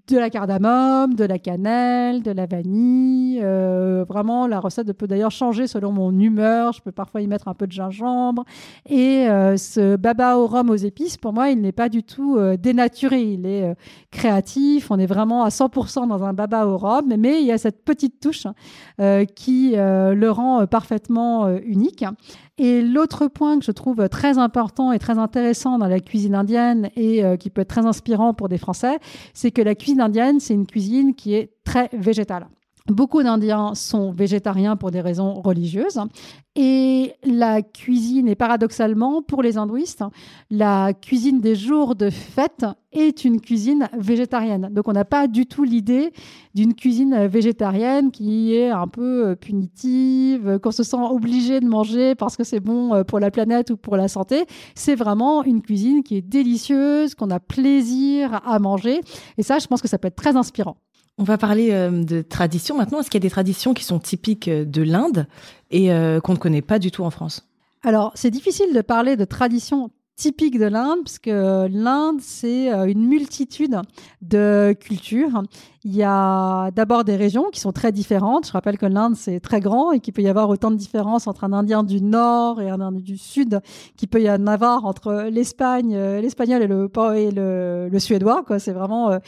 de 0.07 0.17
la 0.17 0.29
cardamome, 0.29 1.15
de 1.15 1.23
la 1.23 1.39
cannelle, 1.39 2.21
de 2.21 2.31
la 2.31 2.45
vanille. 2.45 3.39
Euh, 3.41 4.05
vraiment, 4.07 4.45
la 4.45 4.59
recette 4.59 4.93
peut 4.93 5.07
d'ailleurs 5.07 5.31
changer 5.31 5.65
selon 5.65 5.91
mon 5.91 6.17
humeur. 6.19 6.73
Je 6.73 6.81
peux 6.81 6.91
parfois 6.91 7.21
y 7.21 7.27
mettre 7.27 7.47
un 7.47 7.55
peu 7.55 7.65
de 7.65 7.71
gingembre. 7.71 8.45
Et 8.87 9.27
euh, 9.27 9.57
ce 9.57 9.95
baba 9.95 10.37
au 10.37 10.45
rhum 10.45 10.69
aux 10.69 10.75
épices, 10.75 11.17
pour 11.17 11.33
moi, 11.33 11.49
il 11.49 11.59
n'est 11.59 11.71
pas 11.71 11.89
du 11.89 12.03
tout 12.03 12.37
euh, 12.37 12.55
dénaturé. 12.55 13.21
Il 13.21 13.47
est 13.47 13.73
créatif. 14.11 14.91
On 14.91 14.99
est 14.99 15.07
vraiment 15.07 15.43
à 15.43 15.49
100% 15.49 16.07
dans 16.07 16.23
un 16.23 16.33
baba 16.33 16.67
au 16.67 16.77
rhum, 16.77 17.13
mais 17.17 17.41
il 17.41 17.47
y 17.47 17.51
a 17.51 17.57
cette 17.57 17.83
petite 17.83 18.19
touche 18.19 18.47
qui 19.35 19.73
le 19.75 20.29
rend 20.29 20.65
parfaitement 20.67 21.49
unique. 21.57 22.05
Et 22.57 22.81
l'autre 22.81 23.27
point 23.27 23.59
que 23.59 23.65
je 23.65 23.71
trouve 23.71 24.07
très 24.07 24.37
important 24.37 24.93
et 24.93 24.99
très 24.99 25.17
intéressant 25.17 25.77
dans 25.77 25.87
la 25.87 25.99
cuisine 25.99 26.35
indienne 26.35 26.89
et 26.95 27.23
qui 27.37 27.49
peut 27.49 27.61
être 27.61 27.69
très 27.69 27.85
inspirant 27.85 28.33
pour 28.33 28.47
des 28.47 28.57
Français, 28.57 28.99
c'est 29.33 29.51
que 29.51 29.61
la 29.61 29.75
cuisine 29.75 29.94
indienne, 30.01 30.39
c'est 30.39 30.53
une 30.53 30.67
cuisine 30.67 31.15
qui 31.15 31.33
est 31.35 31.51
très 31.63 31.89
végétale. 31.93 32.47
Beaucoup 32.87 33.23
d'Indiens 33.23 33.73
sont 33.73 34.11
végétariens 34.11 34.75
pour 34.75 34.91
des 34.91 35.01
raisons 35.01 35.41
religieuses. 35.41 35.99
Et 36.55 37.13
la 37.23 37.63
cuisine, 37.63 38.27
et 38.27 38.35
paradoxalement, 38.35 39.23
pour 39.23 39.41
les 39.41 39.57
hindouistes, 39.57 40.03
la 40.51 40.93
cuisine 40.93 41.41
des 41.41 41.55
jours 41.55 41.95
de 41.95 42.11
fête 42.11 42.63
est 42.91 43.25
une 43.25 43.41
cuisine 43.41 43.89
végétarienne. 43.97 44.69
Donc 44.71 44.87
on 44.87 44.93
n'a 44.93 45.03
pas 45.03 45.27
du 45.27 45.47
tout 45.47 45.63
l'idée 45.63 46.13
d'une 46.53 46.75
cuisine 46.75 47.25
végétarienne 47.25 48.11
qui 48.11 48.53
est 48.53 48.69
un 48.69 48.87
peu 48.87 49.35
punitive, 49.35 50.59
qu'on 50.61 50.69
se 50.69 50.83
sent 50.83 50.95
obligé 51.09 51.61
de 51.61 51.67
manger 51.67 52.13
parce 52.13 52.37
que 52.37 52.43
c'est 52.43 52.59
bon 52.59 53.03
pour 53.05 53.19
la 53.19 53.31
planète 53.31 53.71
ou 53.71 53.77
pour 53.77 53.97
la 53.97 54.07
santé. 54.07 54.45
C'est 54.75 54.95
vraiment 54.95 55.43
une 55.43 55.63
cuisine 55.63 56.03
qui 56.03 56.17
est 56.17 56.21
délicieuse, 56.21 57.15
qu'on 57.15 57.31
a 57.31 57.39
plaisir 57.39 58.41
à 58.45 58.59
manger. 58.59 59.01
Et 59.39 59.43
ça, 59.43 59.57
je 59.57 59.65
pense 59.65 59.81
que 59.81 59.87
ça 59.87 59.97
peut 59.97 60.07
être 60.07 60.15
très 60.15 60.35
inspirant. 60.35 60.77
On 61.17 61.23
va 61.23 61.37
parler 61.37 61.71
euh, 61.71 62.03
de 62.03 62.21
traditions 62.21 62.77
maintenant. 62.77 62.99
Est-ce 62.99 63.09
qu'il 63.09 63.21
y 63.21 63.23
a 63.23 63.27
des 63.27 63.31
traditions 63.31 63.73
qui 63.73 63.83
sont 63.83 63.99
typiques 63.99 64.47
euh, 64.49 64.65
de 64.65 64.81
l'Inde 64.81 65.27
et 65.71 65.91
euh, 65.91 66.19
qu'on 66.19 66.33
ne 66.33 66.37
connaît 66.37 66.61
pas 66.61 66.77
du 66.77 66.91
tout 66.91 67.03
en 67.03 67.09
France? 67.09 67.47
Alors, 67.83 68.11
c'est 68.15 68.31
difficile 68.31 68.73
de 68.73 68.81
parler 68.81 69.15
de 69.15 69.25
traditions 69.25 69.91
typiques 70.15 70.59
de 70.59 70.65
l'Inde, 70.65 70.99
parce 71.03 71.19
que 71.19 71.67
l'Inde, 71.67 72.19
c'est 72.21 72.69
une 72.89 73.05
multitude 73.05 73.79
de 74.21 74.75
cultures. 74.79 75.43
Il 75.87 75.95
y 75.95 76.01
a 76.01 76.71
d'abord 76.71 77.03
des 77.03 77.15
régions 77.15 77.51
qui 77.51 77.59
sont 77.59 77.71
très 77.71 77.91
différentes. 77.91 78.47
Je 78.47 78.51
rappelle 78.51 78.79
que 78.79 78.87
l'Inde, 78.87 79.15
c'est 79.15 79.39
très 79.39 79.59
grand 79.59 79.91
et 79.91 79.99
qu'il 79.99 80.15
peut 80.15 80.23
y 80.23 80.27
avoir 80.27 80.49
autant 80.49 80.71
de 80.71 80.75
différences 80.75 81.27
entre 81.27 81.43
un 81.43 81.53
Indien 81.53 81.83
du 81.83 82.01
Nord 82.01 82.59
et 82.59 82.71
un 82.71 82.81
Indien 82.81 83.01
du 83.01 83.19
Sud 83.19 83.61
qu'il 83.95 84.09
peut 84.09 84.19
y 84.19 84.27
en 84.27 84.47
avoir 84.47 84.85
entre 84.85 85.27
l'Espagne, 85.29 85.95
euh, 85.95 86.21
l'espagnol 86.21 86.63
et 86.63 86.67
le, 86.67 87.87
le, 87.91 87.99
suédois. 87.99 88.43
C'est 88.57 88.71
vraiment 88.71 89.11
euh, 89.11 89.19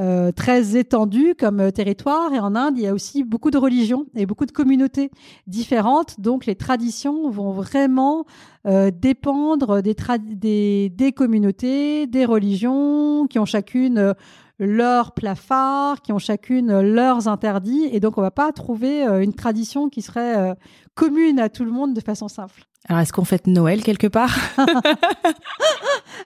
euh, 0.00 0.32
très 0.32 0.78
étendu 0.78 1.34
comme 1.38 1.70
territoire. 1.70 2.32
Et 2.32 2.38
en 2.38 2.54
Inde, 2.54 2.78
il 2.78 2.84
y 2.84 2.86
a 2.86 2.94
aussi 2.94 3.22
beaucoup 3.22 3.50
de 3.50 3.58
religions 3.58 4.06
et 4.14 4.24
beaucoup 4.24 4.46
de 4.46 4.52
communautés 4.52 5.10
différentes. 5.46 6.18
Donc, 6.18 6.46
les 6.46 6.54
traditions 6.54 7.28
vont 7.28 7.52
vraiment 7.52 8.24
dépendre 8.64 9.80
des, 9.80 9.94
des, 10.36 10.90
des 10.90 11.12
communautés, 11.12 12.06
des 12.06 12.24
religions 12.24 13.26
qui 13.26 13.38
ont 13.38 13.44
chacune 13.44 14.14
leurs 14.58 15.12
plafards, 15.12 16.00
qui 16.02 16.12
ont 16.12 16.18
chacune 16.18 16.80
leurs 16.80 17.28
interdits. 17.28 17.88
Et 17.92 18.00
donc, 18.00 18.18
on 18.18 18.22
va 18.22 18.30
pas 18.30 18.52
trouver 18.52 19.06
euh, 19.06 19.22
une 19.22 19.34
tradition 19.34 19.88
qui 19.88 20.02
serait 20.02 20.36
euh, 20.36 20.54
commune 20.94 21.38
à 21.38 21.48
tout 21.48 21.64
le 21.64 21.70
monde 21.70 21.94
de 21.94 22.00
façon 22.00 22.28
simple. 22.28 22.62
Alors, 22.88 23.00
est-ce 23.02 23.12
qu'on 23.12 23.24
fête 23.24 23.46
Noël 23.48 23.82
quelque 23.82 24.06
part? 24.06 24.34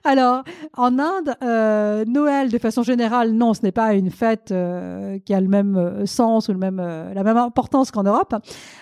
Alors, 0.03 0.43
en 0.77 0.97
Inde, 0.97 1.35
euh, 1.43 2.05
Noël, 2.05 2.49
de 2.49 2.57
façon 2.57 2.81
générale, 2.81 3.33
non, 3.33 3.53
ce 3.53 3.61
n'est 3.61 3.71
pas 3.71 3.93
une 3.93 4.09
fête 4.09 4.51
euh, 4.51 5.19
qui 5.19 5.33
a 5.33 5.39
le 5.39 5.47
même 5.47 5.77
euh, 5.77 6.05
sens 6.07 6.47
ou 6.47 6.53
le 6.53 6.57
même, 6.57 6.77
la 6.77 7.23
même 7.23 7.37
importance 7.37 7.91
qu'en 7.91 8.03
Europe. 8.03 8.35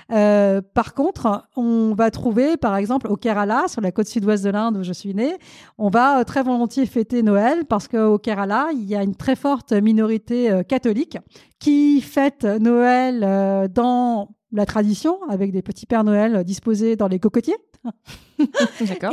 par 0.09 0.93
contre, 0.93 1.47
on 1.57 1.93
va 1.93 2.09
trouver, 2.11 2.55
par 2.55 2.75
exemple, 2.77 3.07
au 3.07 3.17
Kerala, 3.17 3.65
sur 3.67 3.81
la 3.81 3.91
côte 3.91 4.07
sud-ouest 4.07 4.43
de 4.43 4.49
l'Inde 4.49 4.77
où 4.77 4.83
je 4.83 4.93
suis 4.93 5.13
née, 5.13 5.37
on 5.77 5.89
va 5.89 6.23
très 6.23 6.41
volontiers 6.41 6.85
fêter 6.85 7.21
Noël 7.21 7.65
parce 7.65 7.87
qu'au 7.87 8.17
Kerala, 8.17 8.67
il 8.73 8.85
y 8.85 8.95
a 8.95 9.03
une 9.03 9.15
très 9.15 9.35
forte 9.35 9.73
minorité 9.73 10.61
catholique 10.67 11.17
qui 11.59 12.01
fête 12.01 12.45
Noël 12.45 13.69
dans 13.73 14.29
la 14.51 14.65
tradition, 14.65 15.19
avec 15.29 15.51
des 15.51 15.61
petits 15.61 15.85
Pères 15.85 16.03
Noël 16.03 16.43
disposés 16.43 16.95
dans 16.95 17.07
les 17.07 17.19
cocotiers. 17.19 17.57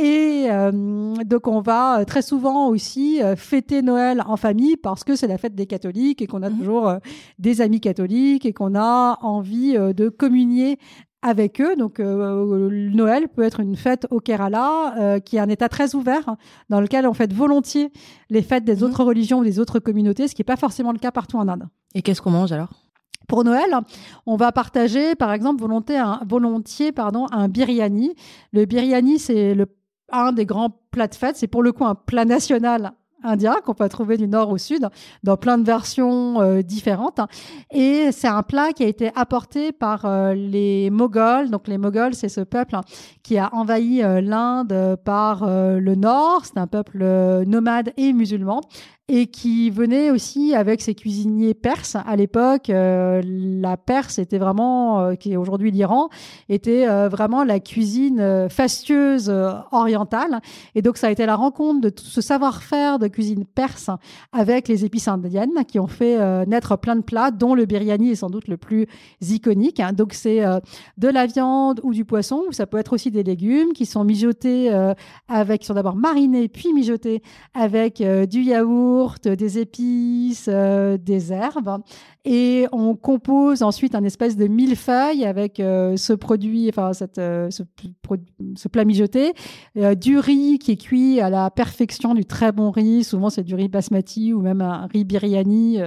et 0.01 0.47
euh, 0.49 1.13
donc 1.25 1.47
on 1.47 1.61
va 1.61 1.99
euh, 1.99 2.05
très 2.05 2.21
souvent 2.21 2.67
aussi 2.67 3.21
euh, 3.21 3.35
fêter 3.35 3.81
Noël 3.81 4.23
en 4.25 4.37
famille 4.37 4.77
parce 4.77 5.03
que 5.03 5.15
c'est 5.15 5.27
la 5.27 5.37
fête 5.37 5.55
des 5.55 5.67
catholiques 5.67 6.21
et 6.21 6.27
qu'on 6.27 6.43
a 6.43 6.49
mhm. 6.49 6.57
toujours 6.57 6.93
des 7.39 7.61
amis 7.61 7.79
catholiques 7.79 8.45
et 8.45 8.53
qu'on 8.53 8.75
a 8.75 9.17
envie 9.21 9.73
de 9.73 10.09
communier 10.09 10.79
avec 11.21 11.61
eux. 11.61 11.75
Donc 11.75 11.99
Noël 11.99 13.27
peut 13.27 13.43
être 13.43 13.59
une 13.59 13.75
fête 13.75 14.07
au 14.11 14.19
Kerala 14.19 15.19
qui 15.23 15.37
est 15.37 15.39
un 15.39 15.49
état 15.49 15.69
très 15.69 15.95
ouvert 15.95 16.35
dans 16.69 16.81
lequel 16.81 17.07
on 17.07 17.13
fête 17.13 17.33
volontiers 17.33 17.91
les 18.29 18.41
fêtes 18.41 18.65
des 18.65 18.77
mhm. 18.77 18.83
autres 18.83 19.03
religions 19.03 19.39
ou 19.39 19.43
des 19.43 19.59
autres 19.59 19.79
communautés, 19.79 20.27
ce 20.27 20.35
qui 20.35 20.41
n'est 20.41 20.45
pas 20.45 20.57
forcément 20.57 20.91
le 20.91 20.99
cas 20.99 21.11
partout 21.11 21.37
en 21.37 21.47
Inde. 21.47 21.67
Et 21.95 22.01
qu'est-ce 22.01 22.21
qu'on 22.21 22.31
mange 22.31 22.51
alors? 22.51 22.69
Pour 23.27 23.43
Noël, 23.43 23.77
on 24.25 24.35
va 24.37 24.51
partager, 24.51 25.15
par 25.15 25.33
exemple, 25.33 25.61
volontiers 25.61 25.97
un, 25.97 26.91
pardon, 26.93 27.27
un 27.31 27.47
biryani. 27.47 28.15
Le 28.53 28.65
biryani, 28.65 29.19
c'est 29.19 29.53
le, 29.53 29.67
un 30.11 30.31
des 30.31 30.45
grands 30.45 30.79
plats 30.91 31.07
de 31.07 31.15
fête. 31.15 31.35
C'est 31.35 31.47
pour 31.47 31.61
le 31.61 31.71
coup 31.71 31.85
un 31.85 31.95
plat 31.95 32.25
national 32.25 32.93
indien 33.23 33.55
qu'on 33.65 33.73
peut 33.73 33.89
trouver 33.89 34.17
du 34.17 34.27
nord 34.27 34.49
au 34.49 34.57
sud 34.57 34.87
dans 35.23 35.37
plein 35.37 35.57
de 35.57 35.63
versions 35.63 36.41
euh, 36.41 36.61
différentes 36.61 37.19
et 37.71 38.11
c'est 38.11 38.27
un 38.27 38.43
plat 38.43 38.73
qui 38.73 38.83
a 38.83 38.87
été 38.87 39.11
apporté 39.15 39.71
par 39.71 40.05
euh, 40.05 40.33
les 40.33 40.89
Moghols 40.89 41.49
donc 41.49 41.67
les 41.67 41.77
Moghols 41.77 42.13
c'est 42.13 42.29
ce 42.29 42.41
peuple 42.41 42.77
qui 43.23 43.37
a 43.37 43.53
envahi 43.53 44.03
euh, 44.03 44.21
l'Inde 44.21 44.97
par 45.03 45.45
le 45.47 45.95
nord 45.95 46.45
c'est 46.45 46.57
un 46.57 46.67
peuple 46.67 46.99
nomade 47.45 47.93
et 47.97 48.13
musulman 48.13 48.61
et 49.09 49.27
qui 49.27 49.69
venait 49.69 50.11
aussi 50.11 50.53
avec 50.53 50.81
ses 50.81 50.93
cuisiniers 50.93 51.53
perses. 51.53 51.95
À 51.95 52.17
l'époque, 52.17 52.67
la 52.67 53.77
Perse 53.77 54.19
était 54.19 54.37
vraiment, 54.37 55.15
qui 55.15 55.31
est 55.31 55.37
aujourd'hui 55.37 55.71
l'Iran, 55.71 56.09
était 56.49 56.85
vraiment 57.07 57.45
la 57.45 57.61
cuisine 57.61 58.49
fastueuse 58.49 59.33
orientale. 59.71 60.41
Et 60.75 60.81
donc, 60.81 60.97
ça 60.97 61.07
a 61.07 61.11
été 61.11 61.25
la 61.25 61.37
rencontre 61.37 61.79
de 61.79 61.89
tout 61.89 62.03
ce 62.03 62.19
savoir-faire 62.19 62.99
de 62.99 63.06
cuisine 63.09 63.45
perse 63.45 63.89
avec 64.31 64.67
les 64.67 64.85
épices 64.85 65.07
indiennes 65.07 65.65
qui 65.67 65.79
ont 65.79 65.87
fait 65.87 66.45
naître 66.45 66.77
plein 66.77 66.95
de 66.95 67.01
plats, 67.01 67.31
dont 67.31 67.55
le 67.55 67.65
biryani 67.65 68.11
est 68.11 68.15
sans 68.15 68.29
doute 68.29 68.47
le 68.47 68.57
plus 68.57 68.87
iconique. 69.21 69.81
Donc, 69.93 70.13
c'est 70.13 70.41
de 70.97 71.07
la 71.07 71.25
viande 71.25 71.79
ou 71.83 71.93
du 71.93 72.05
poisson, 72.05 72.43
ou 72.47 72.51
ça 72.51 72.65
peut 72.67 72.77
être 72.77 72.93
aussi 72.93 73.11
des 73.11 73.23
légumes 73.23 73.73
qui 73.73 73.85
sont 73.85 74.03
mijotés 74.03 74.71
avec, 75.27 75.61
qui 75.61 75.67
sont 75.67 75.73
d'abord 75.73 75.95
marinés 75.95 76.47
puis 76.47 76.73
mijotés 76.73 77.21
avec 77.53 78.01
du 78.01 78.41
yaourt 78.41 79.27
des 79.27 79.59
épices, 79.59 80.47
euh, 80.47 80.97
des 80.97 81.31
herbes. 81.31 81.81
Et 82.25 82.67
on 82.73 82.95
compose 82.95 83.63
ensuite 83.63 83.95
un 83.95 84.03
espèce 84.03 84.35
de 84.35 84.47
millefeuille 84.47 85.23
avec 85.23 85.59
euh, 85.59 85.95
ce 85.95 86.11
produit, 86.11 86.67
enfin 86.67 86.91
euh, 87.17 87.49
ce, 87.49 88.67
plat 88.67 88.83
mijoté, 88.83 89.33
du 89.95 90.19
riz 90.19 90.59
qui 90.59 90.73
est 90.73 90.77
cuit 90.77 91.21
à 91.21 91.29
la 91.29 91.49
perfection, 91.49 92.13
du 92.13 92.25
très 92.25 92.51
bon 92.51 92.71
riz. 92.71 92.96
Souvent 93.03 93.29
c'est 93.29 93.43
du 93.43 93.55
riz 93.55 93.67
basmati 93.67 94.33
ou 94.33 94.41
même 94.41 94.61
un 94.61 94.87
riz 94.87 95.03
biryani 95.03 95.79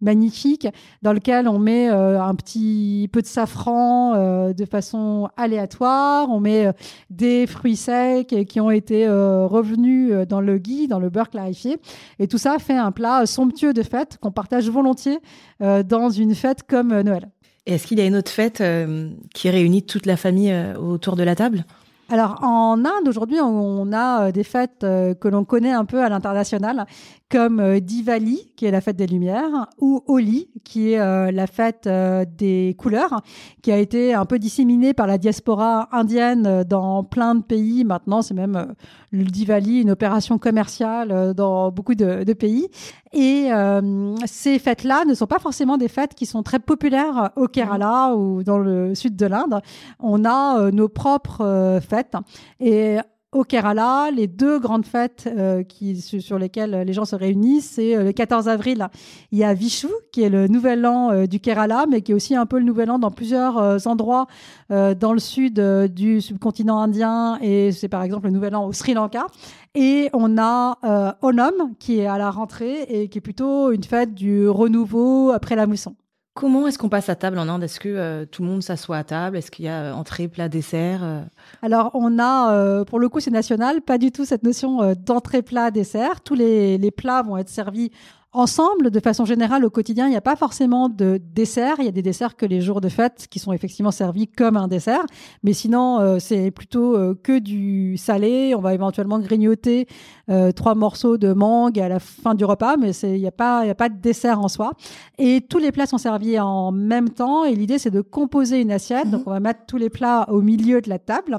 magnifique, 0.00 0.68
dans 1.02 1.12
lequel 1.12 1.48
on 1.48 1.58
met 1.58 1.88
un 1.88 2.34
petit 2.34 3.08
peu 3.12 3.22
de 3.22 3.26
safran 3.26 4.52
de 4.52 4.64
façon 4.64 5.28
aléatoire. 5.36 6.28
On 6.30 6.40
met 6.40 6.70
des 7.10 7.46
fruits 7.46 7.76
secs 7.76 8.34
qui 8.48 8.60
ont 8.60 8.70
été 8.70 9.08
revenus 9.08 10.12
dans 10.28 10.40
le 10.40 10.58
ghee, 10.58 10.88
dans 10.88 10.98
le 10.98 11.10
beurre 11.10 11.30
clarifié. 11.30 11.78
Et 12.18 12.28
tout 12.28 12.38
ça 12.38 12.58
fait 12.58 12.76
un 12.76 12.92
plat 12.92 13.26
somptueux 13.26 13.72
de 13.72 13.82
fête 13.82 14.18
qu'on 14.20 14.32
partage 14.32 14.68
volontiers 14.68 15.20
euh, 15.62 15.82
dans 15.82 16.10
une 16.10 16.34
fête 16.34 16.62
comme 16.64 16.92
euh, 16.92 17.02
Noël. 17.02 17.28
Est-ce 17.66 17.86
qu'il 17.86 17.98
y 17.98 18.02
a 18.02 18.06
une 18.06 18.16
autre 18.16 18.30
fête 18.30 18.60
euh, 18.60 19.10
qui 19.34 19.48
réunit 19.48 19.84
toute 19.84 20.06
la 20.06 20.16
famille 20.16 20.52
autour 20.78 21.14
de 21.14 21.22
la 21.22 21.36
table? 21.36 21.64
Alors 22.12 22.38
en 22.44 22.84
Inde 22.84 23.08
aujourd'hui 23.08 23.40
on 23.40 23.90
a 23.92 24.32
des 24.32 24.44
fêtes 24.44 24.80
que 24.80 25.28
l'on 25.28 25.44
connaît 25.44 25.72
un 25.72 25.86
peu 25.86 26.02
à 26.04 26.08
l'international 26.08 26.86
comme 27.32 27.80
Diwali 27.80 28.52
qui 28.54 28.66
est 28.66 28.70
la 28.70 28.82
fête 28.82 28.96
des 28.96 29.06
lumières 29.06 29.66
ou 29.78 30.02
Holi 30.06 30.48
qui 30.64 30.92
est 30.92 31.32
la 31.32 31.46
fête 31.46 31.88
des 32.36 32.76
couleurs 32.78 33.22
qui 33.62 33.72
a 33.72 33.78
été 33.78 34.12
un 34.12 34.26
peu 34.26 34.38
disséminée 34.38 34.92
par 34.92 35.06
la 35.06 35.18
diaspora 35.18 35.88
indienne 35.92 36.62
dans 36.64 37.02
plein 37.02 37.34
de 37.34 37.42
pays 37.42 37.84
maintenant 37.84 38.22
c'est 38.22 38.34
même 38.34 38.74
le 39.12 39.24
Diwali, 39.24 39.82
une 39.82 39.90
opération 39.90 40.38
commerciale 40.38 41.12
euh, 41.12 41.34
dans 41.34 41.70
beaucoup 41.70 41.94
de, 41.94 42.32
pays. 42.32 42.68
Et 43.12 43.52
euh, 43.52 44.14
ces 44.24 44.58
fêtes-là 44.58 45.04
ne 45.04 45.14
sont 45.14 45.26
pas 45.26 45.38
forcément 45.38 45.76
des 45.76 45.88
fêtes 45.88 46.14
qui 46.14 46.24
sont 46.24 46.42
très 46.42 46.58
populaires 46.58 47.30
au 47.36 47.46
Kerala 47.46 48.14
ou 48.16 48.42
dans 48.42 48.58
le 48.58 48.94
sud 48.94 49.16
de 49.16 49.26
l'Inde. 49.26 49.60
On 50.00 50.24
a 50.24 50.58
euh, 50.58 50.70
nos 50.70 50.88
propres 50.88 51.78
fêtes. 51.86 52.16
Et 52.58 52.98
au 53.32 53.44
Kerala, 53.44 54.10
les 54.14 54.26
deux 54.26 54.60
grandes 54.60 54.84
fêtes 54.84 55.26
euh, 55.26 55.62
qui, 55.62 56.00
sur 56.00 56.38
lesquelles 56.38 56.84
les 56.86 56.92
gens 56.92 57.06
se 57.06 57.16
réunissent, 57.16 57.72
c'est 57.72 57.96
euh, 57.96 58.04
le 58.04 58.12
14 58.12 58.46
avril. 58.46 58.88
Il 59.30 59.38
y 59.38 59.44
a 59.44 59.54
Vishu, 59.54 59.88
qui 60.12 60.22
est 60.22 60.28
le 60.28 60.48
nouvel 60.48 60.84
an 60.84 61.10
euh, 61.10 61.26
du 61.26 61.40
Kerala, 61.40 61.86
mais 61.88 62.02
qui 62.02 62.12
est 62.12 62.14
aussi 62.14 62.36
un 62.36 62.44
peu 62.44 62.58
le 62.58 62.64
nouvel 62.64 62.90
an 62.90 62.98
dans 62.98 63.10
plusieurs 63.10 63.86
endroits 63.86 64.26
dans 64.70 65.12
le 65.12 65.18
sud 65.18 65.60
du 65.94 66.20
subcontinent 66.20 66.78
indien, 66.78 67.38
et 67.40 67.72
c'est 67.72 67.88
par 67.88 68.02
exemple 68.02 68.26
le 68.26 68.32
nouvel 68.32 68.54
an 68.54 68.66
au 68.66 68.72
Sri 68.72 68.94
Lanka. 68.94 69.26
Et 69.74 70.10
on 70.12 70.38
a 70.38 71.16
Onam, 71.22 71.74
qui 71.78 71.98
est 71.98 72.06
à 72.06 72.18
la 72.18 72.30
rentrée 72.30 72.82
et 72.88 73.08
qui 73.08 73.18
est 73.18 73.22
plutôt 73.22 73.70
une 73.70 73.84
fête 73.84 74.14
du 74.14 74.48
renouveau 74.48 75.30
après 75.30 75.56
la 75.56 75.66
mousson. 75.66 75.94
Comment 76.34 76.66
est-ce 76.66 76.78
qu'on 76.78 76.88
passe 76.88 77.10
à 77.10 77.14
table 77.14 77.38
en 77.38 77.46
Inde? 77.46 77.62
Est-ce 77.62 77.78
que 77.78 77.90
euh, 77.90 78.24
tout 78.24 78.42
le 78.42 78.48
monde 78.48 78.62
s'assoit 78.62 78.96
à 78.96 79.04
table? 79.04 79.36
Est-ce 79.36 79.50
qu'il 79.50 79.66
y 79.66 79.68
a 79.68 79.82
euh, 79.82 79.92
entrée, 79.92 80.28
plat, 80.28 80.48
dessert 80.48 81.04
euh? 81.04 81.20
Alors, 81.60 81.90
on 81.92 82.18
a, 82.18 82.84
pour 82.86 82.98
le 82.98 83.10
coup, 83.10 83.20
c'est 83.20 83.30
national, 83.30 83.82
pas 83.82 83.98
du 83.98 84.12
tout 84.12 84.24
cette 84.24 84.42
notion 84.42 84.94
d'entrée, 84.94 85.42
plat, 85.42 85.70
dessert. 85.70 86.22
Tous 86.22 86.34
les, 86.34 86.78
les, 86.78 86.90
plats 86.90 87.22
vont 87.22 87.36
être 87.36 87.50
servis 87.50 87.90
ensemble, 88.32 88.90
de 88.90 89.00
façon 89.00 89.24
générale, 89.24 89.64
au 89.64 89.70
quotidien, 89.70 90.06
il 90.06 90.10
n'y 90.10 90.16
a 90.16 90.22
pas 90.22 90.36
forcément 90.36 90.88
de 90.88 91.20
dessert. 91.34 91.76
Il 91.78 91.84
y 91.84 91.88
a 91.88 91.92
des 91.92 92.02
desserts 92.02 92.36
que 92.36 92.46
les 92.46 92.60
jours 92.60 92.80
de 92.80 92.88
fête 92.88 93.26
qui 93.30 93.38
sont 93.38 93.52
effectivement 93.52 93.90
servis 93.90 94.26
comme 94.26 94.56
un 94.56 94.68
dessert. 94.68 95.04
Mais 95.42 95.52
sinon, 95.52 96.00
euh, 96.00 96.18
c'est 96.18 96.50
plutôt 96.50 96.96
euh, 96.96 97.14
que 97.22 97.38
du 97.38 97.96
salé. 97.98 98.54
On 98.56 98.60
va 98.60 98.72
éventuellement 98.72 99.18
grignoter 99.18 99.86
euh, 100.30 100.50
trois 100.52 100.74
morceaux 100.74 101.18
de 101.18 101.32
mangue 101.32 101.78
à 101.78 101.88
la 101.88 101.98
fin 101.98 102.34
du 102.34 102.44
repas, 102.44 102.76
mais 102.78 102.92
il 102.92 103.20
n'y 103.20 103.26
a, 103.26 103.32
pas, 103.32 103.68
a 103.68 103.74
pas 103.74 103.90
de 103.90 104.00
dessert 104.00 104.40
en 104.40 104.48
soi. 104.48 104.72
Et 105.18 105.42
tous 105.42 105.58
les 105.58 105.70
plats 105.70 105.86
sont 105.86 105.98
servis 105.98 106.40
en 106.40 106.72
même 106.72 107.10
temps. 107.10 107.44
Et 107.44 107.54
l'idée, 107.54 107.78
c'est 107.78 107.90
de 107.90 108.00
composer 108.00 108.60
une 108.60 108.72
assiette. 108.72 109.10
Donc, 109.10 109.20
mhm. 109.20 109.26
on 109.26 109.30
va 109.30 109.40
mettre 109.40 109.66
tous 109.66 109.76
les 109.76 109.90
plats 109.90 110.26
au 110.30 110.40
milieu 110.40 110.80
de 110.80 110.88
la 110.88 110.98
table. 110.98 111.36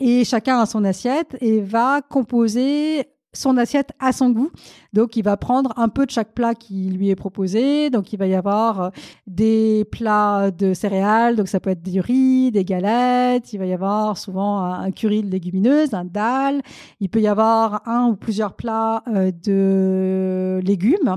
Et 0.00 0.24
chacun 0.24 0.58
a 0.58 0.66
son 0.66 0.82
assiette 0.82 1.36
et 1.40 1.60
va 1.60 2.00
composer 2.02 3.06
son 3.34 3.56
assiette 3.56 3.92
à 3.98 4.12
son 4.12 4.30
goût. 4.30 4.50
Donc, 4.92 5.16
il 5.16 5.22
va 5.22 5.36
prendre 5.36 5.72
un 5.76 5.88
peu 5.88 6.04
de 6.04 6.10
chaque 6.10 6.32
plat 6.32 6.54
qui 6.54 6.90
lui 6.90 7.08
est 7.08 7.16
proposé. 7.16 7.88
Donc, 7.88 8.12
il 8.12 8.18
va 8.18 8.26
y 8.26 8.34
avoir 8.34 8.80
euh, 8.80 8.90
des 9.26 9.86
plats 9.90 10.50
de 10.50 10.74
céréales. 10.74 11.36
Donc, 11.36 11.48
ça 11.48 11.58
peut 11.58 11.70
être 11.70 11.82
du 11.82 12.00
riz, 12.00 12.50
des 12.50 12.64
galettes. 12.64 13.52
Il 13.52 13.58
va 13.58 13.66
y 13.66 13.72
avoir 13.72 14.18
souvent 14.18 14.62
un 14.62 14.90
curry 14.90 15.22
de 15.22 15.30
légumineuses, 15.30 15.94
un 15.94 16.04
dalle. 16.04 16.60
Il 17.00 17.08
peut 17.08 17.20
y 17.20 17.28
avoir 17.28 17.88
un 17.88 18.08
ou 18.08 18.16
plusieurs 18.16 18.52
plats 18.54 19.02
euh, 19.08 19.30
de 19.44 20.60
légumes. 20.62 21.16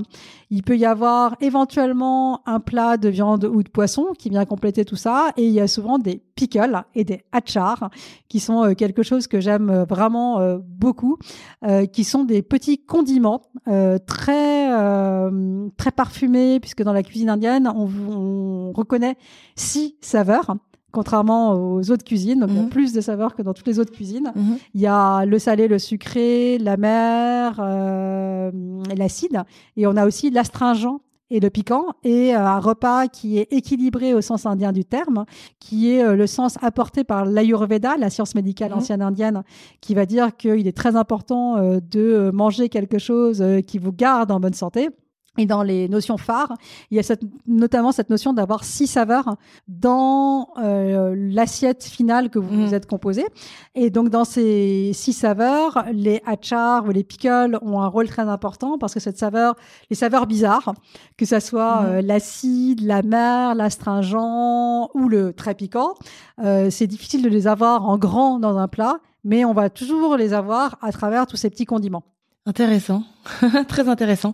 Il 0.49 0.63
peut 0.63 0.77
y 0.77 0.85
avoir 0.85 1.35
éventuellement 1.41 2.41
un 2.47 2.59
plat 2.59 2.97
de 2.97 3.09
viande 3.09 3.45
ou 3.45 3.63
de 3.63 3.69
poisson 3.69 4.13
qui 4.17 4.29
vient 4.29 4.45
compléter 4.45 4.85
tout 4.85 4.95
ça. 4.95 5.31
Et 5.37 5.45
il 5.45 5.53
y 5.53 5.59
a 5.59 5.67
souvent 5.67 5.97
des 5.97 6.21
pickles 6.35 6.83
et 6.93 7.03
des 7.03 7.23
achars 7.31 7.89
qui 8.29 8.39
sont 8.39 8.63
euh, 8.63 8.73
quelque 8.73 9.03
chose 9.03 9.27
que 9.27 9.39
j'aime 9.39 9.85
vraiment 9.87 10.59
beaucoup, 10.59 11.17
qui 11.91 12.03
sont 12.03 12.23
des 12.23 12.41
petits 12.41 12.77
condiments 12.77 13.41
euh, 13.67 13.97
très 13.97 14.71
euh, 14.71 15.69
très 15.77 15.91
parfumés, 15.91 16.59
puisque 16.59 16.83
dans 16.83 16.93
la 16.93 17.01
cuisine 17.01 17.29
indienne, 17.29 17.67
on, 17.67 18.71
reconnaît 18.73 19.17
six 19.55 19.95
saveurs 20.01 20.55
contrairement 20.95 21.51
aux 21.51 21.91
autres 21.91 22.05
cuisines. 22.05 22.39
Donc, 22.39 22.49
il 22.51 22.55
y 22.55 22.59
a 22.59 22.63
mhm. 22.63 22.69
plus 22.69 22.93
de 22.93 23.01
saveurs 23.01 23.35
que 23.35 23.41
dans 23.41 23.53
toutes 23.53 23.67
les 23.67 23.79
autres 23.79 23.91
cuisines. 23.91 24.31
Mhm. 24.33 24.57
Il 24.73 24.81
y 24.81 24.87
a 24.87 25.25
le 25.25 25.37
salé, 25.37 25.67
le 25.67 25.77
sucré, 25.77 26.57
la 26.57 26.77
mer, 26.77 27.57
euh, 27.59 28.49
l'acide. 28.95 29.43
Et 29.75 29.85
on 29.87 29.97
a 29.97 30.05
aussi 30.05 30.31
l'astringent 30.31 31.01
et 31.31 31.39
le 31.39 31.49
piquant, 31.49 31.87
et 32.03 32.35
euh, 32.35 32.39
un 32.39 32.59
repas 32.59 33.07
qui 33.07 33.39
est 33.39 33.51
équilibré 33.51 34.13
au 34.13 34.21
sens 34.21 34.45
indien 34.45 34.71
du 34.71 34.85
terme, 34.85 35.25
qui 35.59 35.91
est 35.91 36.03
euh, 36.03 36.15
le 36.15 36.27
sens 36.27 36.57
apporté 36.61 37.03
par 37.03 37.25
l'Ayurveda, 37.25 37.97
la 37.97 38.09
science 38.09 38.35
médicale 38.35 38.71
mmh. 38.71 38.77
ancienne 38.77 39.01
indienne, 39.01 39.43
qui 39.81 39.95
va 39.95 40.05
dire 40.05 40.37
qu'il 40.37 40.67
est 40.67 40.77
très 40.77 40.95
important 40.95 41.57
de 41.81 42.31
manger 42.31 42.69
quelque 42.69 42.99
chose 42.99 43.43
qui 43.67 43.79
vous 43.79 43.91
garde 43.91 44.31
en 44.31 44.39
bonne 44.39 44.53
santé. 44.53 44.89
Et 45.37 45.45
dans 45.45 45.63
les 45.63 45.89
notions 45.89 46.17
phares, 46.17 46.53
il 46.91 46.97
y 46.97 46.99
a 46.99 47.03
cette, 47.03 47.21
notamment 47.47 47.91
cette 47.91 48.09
notion 48.09 48.33
d'avoir 48.33 48.63
six 48.63 48.87
saveurs 48.87 49.35
dans 49.67 50.49
euh, 50.57 51.13
l'assiette 51.17 51.83
finale 51.83 52.29
que 52.29 52.39
vous 52.39 52.55
vous 52.55 52.71
mm. 52.71 52.73
êtes 52.73 52.85
composé. 52.85 53.25
Et 53.75 53.89
donc 53.89 54.09
dans 54.09 54.23
ces 54.23 54.91
six 54.93 55.13
saveurs, 55.13 55.85
les 55.91 56.21
achars 56.25 56.85
ou 56.85 56.91
les 56.91 57.03
pickles 57.03 57.59
ont 57.61 57.81
un 57.81 57.87
rôle 57.87 58.07
très 58.07 58.23
important 58.23 58.77
parce 58.77 58.93
que 58.93 58.99
cette 58.99 59.17
saveur, 59.17 59.55
les 59.89 59.95
saveurs 59.95 60.27
bizarres, 60.27 60.73
que 61.17 61.25
ça 61.25 61.39
soit 61.39 61.81
mm. 61.81 61.85
euh, 61.85 62.01
l'acide, 62.01 62.81
la 62.81 63.01
mer, 63.01 63.55
l'astringent 63.55 64.89
ou 64.93 65.09
le 65.09 65.33
très 65.33 65.55
piquant, 65.55 65.95
euh, 66.43 66.69
c'est 66.69 66.87
difficile 66.87 67.21
de 67.21 67.29
les 67.29 67.47
avoir 67.47 67.87
en 67.87 67.97
grand 67.97 68.39
dans 68.39 68.57
un 68.57 68.67
plat, 68.67 68.97
mais 69.23 69.43
on 69.43 69.53
va 69.53 69.69
toujours 69.69 70.15
les 70.15 70.33
avoir 70.33 70.77
à 70.81 70.91
travers 70.91 71.27
tous 71.27 71.37
ces 71.37 71.49
petits 71.49 71.65
condiments. 71.65 72.03
Intéressant, 72.47 73.03
très 73.67 73.89
intéressant. 73.89 74.33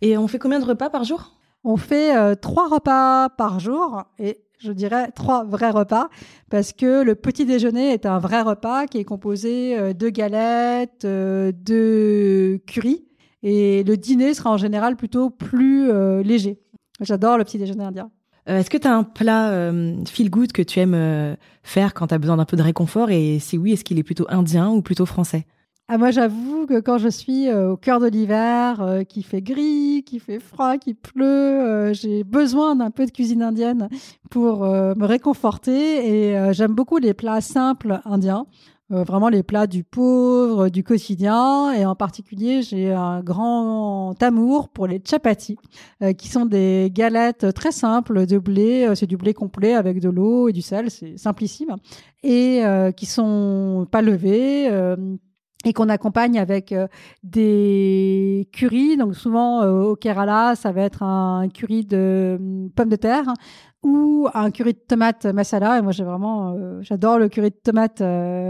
Et 0.00 0.18
on 0.18 0.26
fait 0.26 0.40
combien 0.40 0.58
de 0.58 0.64
repas 0.64 0.90
par 0.90 1.04
jour? 1.04 1.36
On 1.62 1.76
fait 1.76 2.16
euh, 2.16 2.34
trois 2.34 2.68
repas 2.68 3.28
par 3.28 3.60
jour 3.60 4.02
et 4.18 4.38
je 4.58 4.72
dirais 4.72 5.12
trois 5.12 5.44
vrais 5.44 5.70
repas 5.70 6.08
parce 6.50 6.72
que 6.72 7.02
le 7.02 7.14
petit 7.14 7.46
déjeuner 7.46 7.92
est 7.92 8.04
un 8.04 8.18
vrai 8.18 8.42
repas 8.42 8.86
qui 8.86 8.98
est 8.98 9.04
composé 9.04 9.78
euh, 9.78 9.92
de 9.92 10.08
galettes, 10.08 11.04
euh, 11.04 11.52
de 11.54 12.60
curry 12.66 13.04
et 13.44 13.84
le 13.84 13.96
dîner 13.96 14.34
sera 14.34 14.50
en 14.50 14.56
général 14.56 14.96
plutôt 14.96 15.30
plus 15.30 15.90
léger. 16.22 16.60
J'adore 17.00 17.38
le 17.38 17.44
petit 17.44 17.58
déjeuner 17.58 17.82
indien. 17.82 18.10
Est-ce 18.46 18.70
que 18.70 18.76
tu 18.78 18.86
as 18.86 18.94
un 18.94 19.02
plat 19.02 19.72
feel 20.06 20.30
good 20.30 20.52
que 20.52 20.62
tu 20.62 20.78
aimes 20.78 21.36
faire 21.64 21.92
quand 21.92 22.06
tu 22.06 22.14
as 22.14 22.18
besoin 22.18 22.36
d'un 22.36 22.44
peu 22.44 22.56
de 22.56 22.62
réconfort 22.62 23.10
et 23.10 23.40
si 23.40 23.58
oui, 23.58 23.72
est-ce 23.72 23.82
qu'il 23.82 23.98
est 23.98 24.04
plutôt 24.04 24.26
indien 24.28 24.68
ou 24.68 24.80
plutôt 24.80 25.06
français? 25.06 25.44
Ah, 25.88 25.98
moi, 25.98 26.10
j'avoue 26.10 26.66
que 26.66 26.80
quand 26.80 26.98
je 26.98 27.08
suis 27.08 27.48
euh, 27.48 27.72
au 27.72 27.76
cœur 27.76 28.00
de 28.00 28.06
l'hiver, 28.06 28.80
euh, 28.80 29.02
qui 29.02 29.22
fait 29.22 29.42
gris, 29.42 30.04
qui 30.06 30.20
fait 30.20 30.38
froid, 30.38 30.78
qui 30.78 30.94
pleut, 30.94 31.26
euh, 31.26 31.92
j'ai 31.92 32.24
besoin 32.24 32.76
d'un 32.76 32.90
peu 32.90 33.04
de 33.04 33.10
cuisine 33.10 33.42
indienne 33.42 33.88
pour 34.30 34.64
me 34.64 35.04
réconforter. 35.04 36.30
Et 36.30 36.52
j'aime 36.54 36.74
beaucoup 36.74 36.98
les 36.98 37.14
plats 37.14 37.40
simples 37.42 38.00
indiens. 38.04 38.46
vraiment 38.88 39.28
les 39.28 39.42
plats 39.42 39.66
du 39.66 39.84
pauvre, 39.84 40.68
du 40.70 40.82
quotidien. 40.84 41.72
Et 41.72 41.84
en 41.84 41.94
particulier, 41.94 42.62
j'ai 42.62 42.92
un 42.92 43.20
grand 43.20 44.14
amour 44.22 44.70
pour 44.70 44.86
les 44.86 45.02
chapatis, 45.04 45.58
qui 46.16 46.28
sont 46.28 46.46
des 46.46 46.90
galettes 46.94 47.52
très 47.52 47.72
simples 47.72 48.26
de 48.26 48.38
blé. 48.38 48.90
c'est 48.94 49.06
du 49.06 49.18
blé 49.18 49.34
complet 49.34 49.74
avec 49.74 50.00
de 50.00 50.08
l'eau 50.08 50.48
et 50.48 50.52
du 50.52 50.62
sel. 50.62 50.90
C'est 50.90 51.18
simplissime. 51.18 51.76
Et 52.22 52.62
qui 52.96 53.04
sont 53.04 53.86
pas 53.90 54.00
levés 54.00 54.70
et 55.64 55.72
qu'on 55.72 55.88
accompagne 55.88 56.38
avec 56.38 56.72
euh, 56.72 56.86
des 57.22 58.48
currys. 58.52 58.96
Donc 58.96 59.14
souvent 59.14 59.62
euh, 59.62 59.82
au 59.82 59.96
Kerala, 59.96 60.54
ça 60.54 60.72
va 60.72 60.82
être 60.82 61.02
un 61.02 61.48
curry 61.48 61.84
de 61.84 62.36
hum, 62.38 62.70
pommes 62.74 62.88
de 62.88 62.96
terre 62.96 63.24
ou 63.82 64.28
un 64.32 64.50
curry 64.50 64.74
de 64.74 64.78
tomate 64.78 65.26
masala. 65.26 65.78
Et 65.78 65.82
moi, 65.82 65.92
euh, 65.96 66.78
j'adore 66.82 67.18
le 67.18 67.28
curry 67.28 67.50
de 67.50 67.56
tomate 67.62 68.00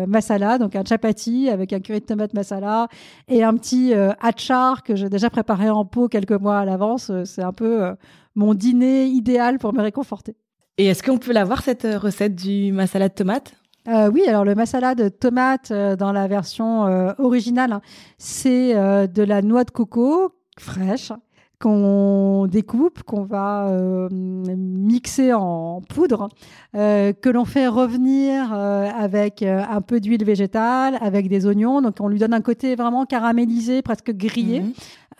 masala. 0.07 0.59
Donc 0.59 0.77
un 0.77 0.85
chapati 0.85 1.49
avec 1.49 1.73
un 1.73 1.81
curry 1.81 2.01
de 2.01 2.07
tomate 2.07 2.35
masala 2.35 2.89
et 3.29 3.43
un 3.43 3.55
petit 3.55 3.95
achar 4.21 4.83
que 4.83 4.95
j'ai 4.95 5.09
déjà 5.09 5.31
préparé 5.31 5.71
en 5.71 5.85
pot 5.85 6.09
quelques 6.09 6.33
mois 6.33 6.59
à 6.59 6.65
l'avance. 6.65 7.11
C'est 7.25 7.43
un 7.43 7.53
peu 7.53 7.95
mon 8.35 8.55
dîner 8.55 9.07
idéal 9.07 9.59
pour 9.59 9.73
me 9.73 9.81
réconforter. 9.81 10.37
Et 10.79 10.87
est-ce 10.87 11.03
qu'on 11.03 11.19
peut 11.19 11.33
l'avoir 11.33 11.63
cette 11.63 11.87
recette 12.01 12.35
du 12.35 12.73
masala 12.73 13.09
de 13.09 13.15
tomate? 13.15 13.55
Euh, 13.89 14.11
oui, 14.13 14.23
alors 14.27 14.45
le 14.45 14.55
masala 14.55 14.95
de 14.95 15.09
tomate 15.09 15.71
euh, 15.71 15.97
dans 15.97 16.13
la 16.13 16.29
version 16.29 16.87
euh, 16.87 17.13
originale, 17.19 17.81
c'est 18.17 18.75
de 18.75 19.23
la 19.23 19.43
noix 19.43 19.65
de 19.65 19.71
coco 19.71 20.33
fraîche 20.59 21.13
qu'on 21.59 22.49
découpe, 22.51 23.05
qu'on 23.05 23.23
va 23.23 23.69
mixer 24.11 25.33
en 25.33 25.81
poudre, 25.81 26.29
que 26.75 27.29
l'on 27.31 27.45
fait 27.45 27.69
revenir 27.69 28.53
avec 28.53 29.43
un 29.43 29.81
peu 29.81 30.01
d'huile 30.01 30.25
végétale, 30.25 30.99
avec 31.01 31.29
des 31.29 31.47
oignons. 31.47 31.81
Donc 31.81 31.99
on 32.01 32.09
lui 32.09 32.19
donne 32.19 32.35
un 32.35 32.41
côté 32.41 32.75
vraiment 32.75 33.07
caramélisé, 33.07 33.81
presque 33.81 34.11
grillé, 34.11 34.65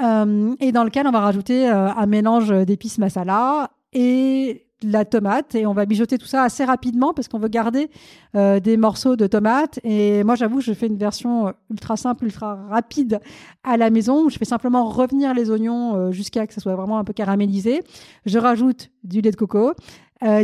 mhm. 0.01 0.57
et 0.59 0.73
dans 0.73 0.83
lequel 0.83 1.07
on 1.07 1.13
va 1.13 1.21
rajouter 1.21 1.69
un 1.69 2.07
mélange 2.07 2.51
d'épices 2.67 2.99
masala 2.99 3.71
et 3.93 4.67
la 4.83 5.05
tomate 5.05 5.55
et 5.55 5.67
on 5.67 5.73
va 5.73 5.87
mijoter 5.87 6.19
tout 6.19 6.27
ça 6.27 6.43
assez 6.43 6.65
rapidement 6.65 7.13
parce 7.13 7.29
qu'on 7.29 7.39
veut 7.39 7.49
garder 7.49 7.91
euh, 8.37 8.61
des 8.61 8.77
morceaux 8.77 9.17
de 9.17 9.27
tomate. 9.27 9.79
Et 9.85 10.25
moi, 10.25 10.35
j'avoue, 10.35 10.61
je 10.61 10.73
fais 10.73 10.87
une 10.87 10.97
version 10.97 11.49
euh, 11.49 11.53
ultra 11.71 11.97
simple, 11.97 12.25
ultra 12.25 12.57
rapide 12.69 13.21
à 13.65 13.77
la 13.77 13.91
maison. 13.91 14.25
Où 14.25 14.31
je 14.31 14.39
fais 14.39 14.45
simplement 14.45 14.87
revenir 14.89 15.35
les 15.35 15.51
oignons 15.51 15.95
euh, 15.95 16.13
jusqu'à 16.13 16.47
que 16.47 16.55
ça 16.55 16.61
soit 16.61 16.75
vraiment 16.75 16.99
un 16.99 17.05
peu 17.05 17.13
caramélisé. 17.13 17.83
Je 18.27 18.39
rajoute 18.39 18.91
du 19.05 19.21
lait 19.21 19.31
de 19.31 19.37
coco. 19.37 19.73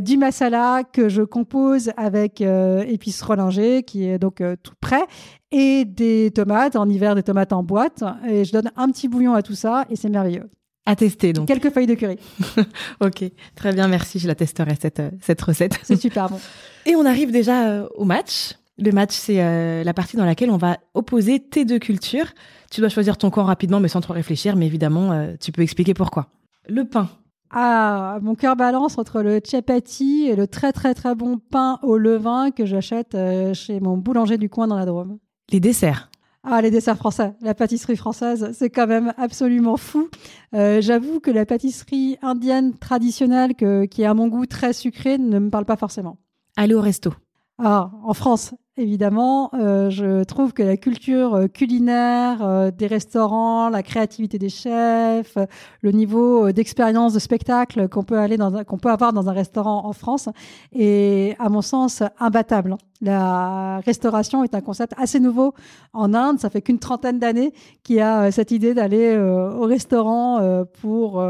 du 0.03 0.17
masala 0.17 0.83
que 0.85 1.09
je 1.09 1.23
compose 1.23 1.93
avec 1.97 2.41
épices 2.41 3.23
rolingées, 3.23 3.85
qui 3.85 4.05
est 4.05 4.19
donc 4.19 4.43
tout 4.63 4.75
prêt, 4.81 5.05
et 5.53 5.85
des 5.85 6.33
tomates, 6.35 6.75
en 6.75 6.89
hiver 6.89 7.15
des 7.15 7.23
tomates 7.23 7.53
en 7.53 7.63
boîte. 7.63 8.03
Et 8.29 8.45
je 8.45 8.53
donne 8.53 8.71
un 8.77 8.89
petit 8.91 9.07
bouillon 9.07 9.35
à 9.35 9.43
tout 9.43 9.55
ça, 9.55 9.85
et 9.89 9.95
c'est 9.95 10.09
merveilleux. 10.09 10.51
À 10.89 10.97
tester 10.97 11.35
donc. 11.35 11.47
Quelques 11.47 11.71
feuilles 11.71 11.87
de 11.87 11.93
curry. 11.93 12.17
ok, 13.01 13.23
très 13.55 13.75
bien, 13.75 13.89
merci. 13.89 14.19
Je 14.19 14.27
la 14.27 14.35
testerai 14.35 14.75
cette, 14.81 15.01
euh, 15.01 15.11
cette 15.21 15.43
recette. 15.43 15.79
C'est 15.83 16.01
super 16.01 16.31
bon. 16.31 16.41
Et 16.87 16.97
on 16.97 17.05
arrive 17.05 17.31
déjà 17.31 17.69
euh, 17.69 17.89
au 17.97 18.07
match. 18.07 18.55
Le 18.79 18.91
match, 18.91 19.13
c'est 19.13 19.43
euh, 19.43 19.85
la 19.85 19.93
partie 19.93 20.17
dans 20.17 20.25
laquelle 20.25 20.51
on 20.51 20.57
va 20.57 20.79
opposer 20.95 21.41
tes 21.41 21.67
deux 21.67 21.79
cultures. 21.79 22.29
Tu 22.71 22.81
dois 22.81 22.89
choisir 22.89 23.19
ton 23.19 23.29
camp 23.29 23.45
rapidement, 23.45 23.81
mais 23.81 23.89
sans 23.89 24.01
trop 24.01 24.15
réfléchir. 24.15 24.57
Mais 24.57 24.65
évidemment, 24.65 25.35
tu 25.39 25.53
peux 25.53 25.61
expliquer 25.61 25.93
pourquoi. 25.93 26.29
Le 26.67 26.87
pain. 26.87 27.11
Ah, 27.51 28.19
mon 28.23 28.35
cœur 28.35 28.57
balance 28.57 28.97
entre 28.97 29.21
le 29.21 29.41
chapati 29.45 30.27
et 30.31 30.37
le 30.37 30.47
très 30.47 30.73
très 30.73 30.95
très 30.95 31.15
bon 31.15 31.37
pain 31.37 31.79
au 31.83 31.99
levain 31.99 32.51
que 32.51 32.65
j'achète 32.65 33.15
chez 33.53 33.81
mon 33.81 33.99
boulanger 33.99 34.39
du 34.39 34.49
coin 34.49 34.67
dans 34.67 34.77
la 34.77 34.87
Drôme. 34.87 35.19
Les 35.51 35.61
desserts. 35.61 36.09
Ah, 36.51 36.63
les 36.63 36.71
desserts 36.71 36.97
français, 36.97 37.35
la 37.43 37.53
pâtisserie 37.53 37.99
française, 37.99 38.53
c'est 38.55 38.71
quand 38.71 38.87
même 38.87 39.13
absolument 39.19 39.77
fou. 39.77 40.09
Euh, 40.55 40.81
j'avoue 40.81 41.21
que 41.21 41.31
la 41.31 41.45
pâtisserie 41.45 42.17
indienne 42.23 42.73
traditionnelle, 42.73 43.55
que, 43.55 43.85
qui 43.85 44.01
est 44.01 44.07
à 44.07 44.15
mon 44.15 44.29
goût 44.29 44.47
très 44.47 44.73
sucrée, 44.73 45.19
ne 45.19 45.39
me 45.39 45.51
parle 45.51 45.67
pas 45.67 45.77
forcément. 45.77 46.17
Aller 46.57 46.73
au 46.73 46.81
resto. 46.81 47.13
Ah, 47.59 47.91
en 48.03 48.15
France, 48.15 48.55
évidemment. 48.79 49.51
Euh, 49.55 49.91
je 49.91 50.25
trouve 50.25 50.53
que 50.53 50.63
la 50.63 50.77
culture 50.77 51.35
euh, 51.35 51.47
culinaire 51.49 52.43
euh, 52.43 52.71
des 52.71 52.87
restaurants, 52.87 53.69
la 53.69 53.83
créativité 53.83 54.39
des 54.39 54.49
chefs, 54.49 55.37
le 55.83 55.91
niveau 55.91 56.53
d'expérience 56.53 57.13
de 57.13 57.19
spectacle 57.19 57.89
qu'on 57.89 58.05
peut 58.05 58.19
aller 58.19 58.37
dans 58.37 58.65
qu'on 58.65 58.79
peut 58.79 58.91
avoir 58.91 59.13
dans 59.13 59.29
un 59.29 59.33
restaurant 59.33 59.85
en 59.85 59.93
France 59.93 60.29
est, 60.73 61.37
à 61.39 61.49
mon 61.49 61.63
sens, 61.63 62.03
imbattable. 62.19 62.77
La 63.01 63.81
restauration 63.85 64.43
est 64.45 64.55
un 64.55 64.61
concept 64.61 64.95
assez 64.97 65.21
nouveau 65.21 65.55
en 65.93 66.15
Inde. 66.15 66.39
Ça 66.41 66.51
fait 66.51 66.63
qu'une 66.63 66.79
trentaine 66.79 67.19
d'années 67.19 67.53
qu'il 67.83 67.97
y 67.97 68.01
a 68.01 68.31
cette 68.33 68.51
idée 68.51 68.75
d'aller 68.75 69.17
au 69.17 69.65
restaurant 69.65 70.65
pour 70.81 71.23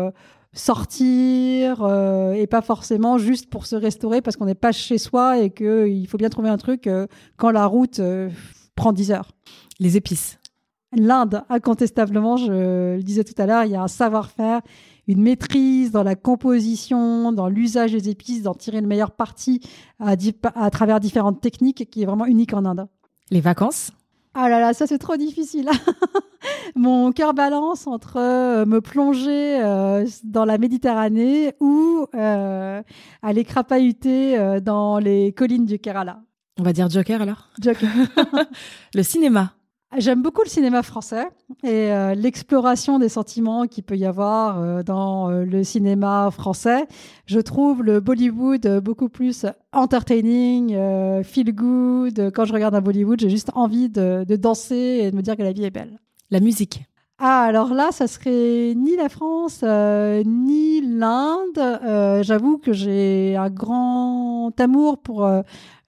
sortir 0.59 1.83
euh, 1.83 2.33
et 2.33 2.47
pas 2.47 2.63
forcément 2.63 3.19
juste 3.19 3.49
pour 3.49 3.67
se 3.67 3.77
restaurer 3.77 4.21
parce 4.21 4.37
qu'on 4.37 4.47
n'est 4.47 4.55
pas 4.55 4.73
chez 4.73 4.99
soi 4.99 5.39
et 5.39 5.51
qu'il 5.51 6.07
faut 6.09 6.19
bien 6.19 6.29
trouver 6.29 6.49
un 6.49 6.59
truc 6.59 6.87
euh, 6.87 7.07
quand 7.37 7.51
la 7.51 7.67
route 7.67 8.01
euh, 8.01 8.29
prend 8.75 8.93
10 8.93 9.13
heures. 9.13 9.31
Les 9.81 9.97
épices. 9.97 10.39
L'Inde, 10.93 11.43
incontestablement, 11.51 12.37
je 12.37 12.97
le 12.97 13.03
disais 13.03 13.23
tout 13.23 13.35
à 13.41 13.47
l'heure, 13.47 13.65
il 13.65 13.73
y 13.73 13.77
a 13.77 13.83
un 13.83 13.89
savoir-faire, 13.89 14.63
une 15.07 15.21
maîtrise 15.21 15.91
dans 15.91 16.03
la 16.03 16.15
composition, 16.15 17.31
dans 17.31 17.49
l'usage 17.49 17.93
des 17.93 18.09
épices, 18.09 18.43
d'en 18.43 18.55
tirer 18.55 18.81
le 18.81 18.87
meilleur 18.87 19.11
parti 19.11 19.61
à, 20.01 20.15
à 20.55 20.71
travers 20.71 20.99
différentes 20.99 21.43
techniques 21.43 21.91
qui 21.91 22.03
est 22.03 22.07
vraiment 22.07 22.25
unique 22.25 22.55
en 22.55 22.65
Inde. 22.65 22.89
Les 23.31 23.43
vacances 23.43 23.93
ah 24.41 24.49
là 24.49 24.61
là, 24.61 24.73
ça 24.73 24.87
c'est 24.87 24.99
trop 24.99 25.17
difficile. 25.17 25.69
Mon 26.77 27.11
cœur 27.11 27.35
balance 27.35 27.89
entre 27.89 28.19
euh, 28.19 28.67
me 28.67 28.81
plonger 28.81 29.61
euh, 29.61 30.07
dans 30.23 30.45
la 30.45 30.59
Méditerranée 30.59 31.55
ou 31.59 32.07
euh, 32.15 32.81
aller 33.23 33.45
crapahuter 33.45 34.61
dans 34.61 34.99
les 34.99 35.33
collines 35.33 35.65
du 35.65 35.81
Kerala. 35.81 36.21
On 36.57 36.63
va 36.63 36.73
dire 36.73 36.89
Joker 36.89 37.21
alors? 37.21 37.49
Joker. 37.61 37.91
le 38.95 39.03
cinéma. 39.03 39.55
J'aime 39.97 40.21
beaucoup 40.21 40.43
le 40.43 40.51
cinéma 40.51 40.83
français 40.83 41.29
et 41.65 41.91
euh, 41.93 42.15
l'exploration 42.15 42.99
des 42.99 43.09
sentiments 43.09 43.67
qu'il 43.67 43.85
peut 43.85 43.97
y 43.97 44.05
avoir 44.05 44.61
euh, 44.61 44.83
dans 44.83 45.31
euh, 45.31 45.45
le 45.45 45.65
cinéma 45.65 46.31
français. 46.31 46.87
Je 47.25 47.41
trouve 47.41 47.83
le 47.83 47.99
Bollywood 48.01 48.81
beaucoup 48.81 49.09
plus 49.09 49.47
entertaining, 49.73 50.77
feel 51.25 51.55
good. 51.55 52.31
Quand 52.35 52.45
je 52.45 52.53
regarde 52.53 52.75
un 52.75 52.83
Bollywood, 52.83 53.19
j'ai 53.19 53.31
juste 53.31 53.51
envie 53.55 53.89
de, 53.89 54.25
de, 54.29 54.37
danser 54.37 55.01
et 55.03 55.11
de 55.11 55.17
me 55.17 55.23
dire 55.23 55.37
que 55.37 55.43
la 55.43 55.53
vie 55.53 55.65
est 55.65 55.71
belle. 55.71 55.99
La 56.31 56.41
musique. 56.41 56.85
Ah, 57.19 57.43
alors 57.43 57.73
là, 57.73 57.91
ça 57.91 58.07
serait 58.07 58.75
ni 58.77 58.95
la 58.97 59.09
France, 59.09 59.63
ni 59.63 60.81
l'Inde. 60.83 62.23
J'avoue 62.23 62.59
que 62.59 62.73
j'ai 62.73 63.37
un 63.37 63.51
grand 63.51 64.53
amour 64.61 64.99
pour 64.99 65.29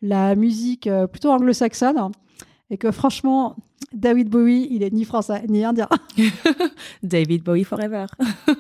la 0.03 0.35
musique 0.35 0.89
plutôt 1.13 1.31
anglo-saxonne 1.31 2.11
et 2.71 2.79
que 2.79 2.91
franchement, 2.91 3.57
David 3.93 4.29
Bowie, 4.29 4.69
il 4.71 4.83
est 4.83 4.93
ni 4.93 5.05
français 5.05 5.43
ni 5.49 5.65
indien. 5.65 5.89
David 7.03 7.43
Bowie 7.43 7.65
forever. 7.65 8.07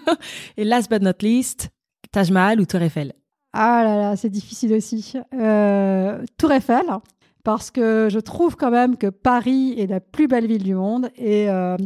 et 0.56 0.64
last 0.64 0.90
but 0.90 1.02
not 1.02 1.22
least, 1.22 1.70
Taj 2.12 2.30
Mahal 2.30 2.60
ou 2.60 2.66
Tour 2.66 2.82
Eiffel? 2.82 3.12
Ah 3.52 3.82
là 3.84 3.96
là, 3.96 4.16
c'est 4.16 4.30
difficile 4.30 4.74
aussi. 4.74 5.14
Euh, 5.34 6.24
Tour 6.36 6.52
Eiffel, 6.52 6.86
parce 7.44 7.70
que 7.70 8.08
je 8.10 8.18
trouve 8.18 8.56
quand 8.56 8.70
même 8.70 8.96
que 8.96 9.08
Paris 9.08 9.74
est 9.78 9.86
la 9.86 10.00
plus 10.00 10.28
belle 10.28 10.46
ville 10.46 10.62
du 10.62 10.74
monde 10.74 11.10
et 11.16 11.48
euh, 11.48 11.76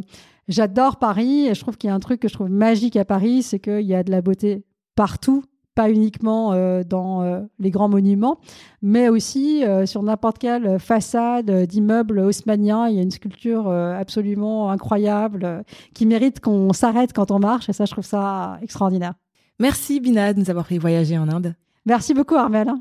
j'adore 0.49 0.99
Paris 0.99 1.47
et 1.47 1.55
je 1.55 1.61
trouve 1.61 1.77
qu'il 1.77 1.89
y 1.89 1.91
a 1.91 1.95
un 1.95 2.01
truc 2.01 2.21
que 2.21 2.29
je 2.29 2.35
trouve 2.35 2.51
magique 2.51 2.97
à 2.97 3.05
Paris, 3.05 3.43
c'est 3.43 3.59
qu'il 3.59 3.83
y 3.83 3.95
a 3.95 4.03
de 4.03 4.11
la 4.11 4.21
beauté 4.21 4.65
partout 4.95 5.45
pas 5.75 5.91
uniquement 5.91 6.53
euh, 6.53 6.83
dans 6.85 7.23
euh, 7.23 7.41
les 7.59 7.71
grands 7.71 7.89
monuments, 7.89 8.39
mais 8.83 9.09
aussi 9.09 9.65
euh, 9.65 9.87
sur 9.87 10.03
n'importe 10.03 10.39
quelle 10.39 10.79
façade 10.79 11.51
d'immeuble 11.67 12.21
haussmannien. 12.21 12.89
Il 12.89 12.97
y 12.97 12.99
a 12.99 13.03
une 13.03 13.11
sculpture 13.11 13.69
absolument 13.69 14.71
incroyable 14.71 15.65
qui 15.95 16.07
mérite 16.07 16.41
qu'on 16.41 16.73
s'arrête 16.73 17.13
quand 17.13 17.31
on 17.31 17.39
marche, 17.39 17.69
et 17.69 17.73
ça, 17.73 17.85
je 17.85 17.93
trouve 17.93 18.05
ça 18.05 18.59
extraordinaire. 18.63 19.15
Merci 19.59 20.01
Bina 20.01 20.33
de 20.33 20.41
nous 20.41 20.51
avoir 20.51 20.67
fait 20.67 20.79
voyager 20.79 21.19
en 21.19 21.29
Inde. 21.29 21.55
Merci 21.87 22.15
beaucoup 22.15 22.35
Armel. 22.35 22.73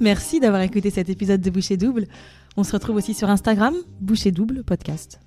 Merci 0.00 0.40
d'avoir 0.40 0.62
écouté 0.62 0.90
cet 0.90 1.08
épisode 1.08 1.40
de 1.40 1.50
Boucher 1.50 1.76
Double. 1.76 2.06
On 2.56 2.64
se 2.64 2.72
retrouve 2.72 2.96
aussi 2.96 3.14
sur 3.14 3.30
Instagram, 3.30 3.74
Boucher 4.00 4.32
Double 4.32 4.64
Podcast. 4.64 5.20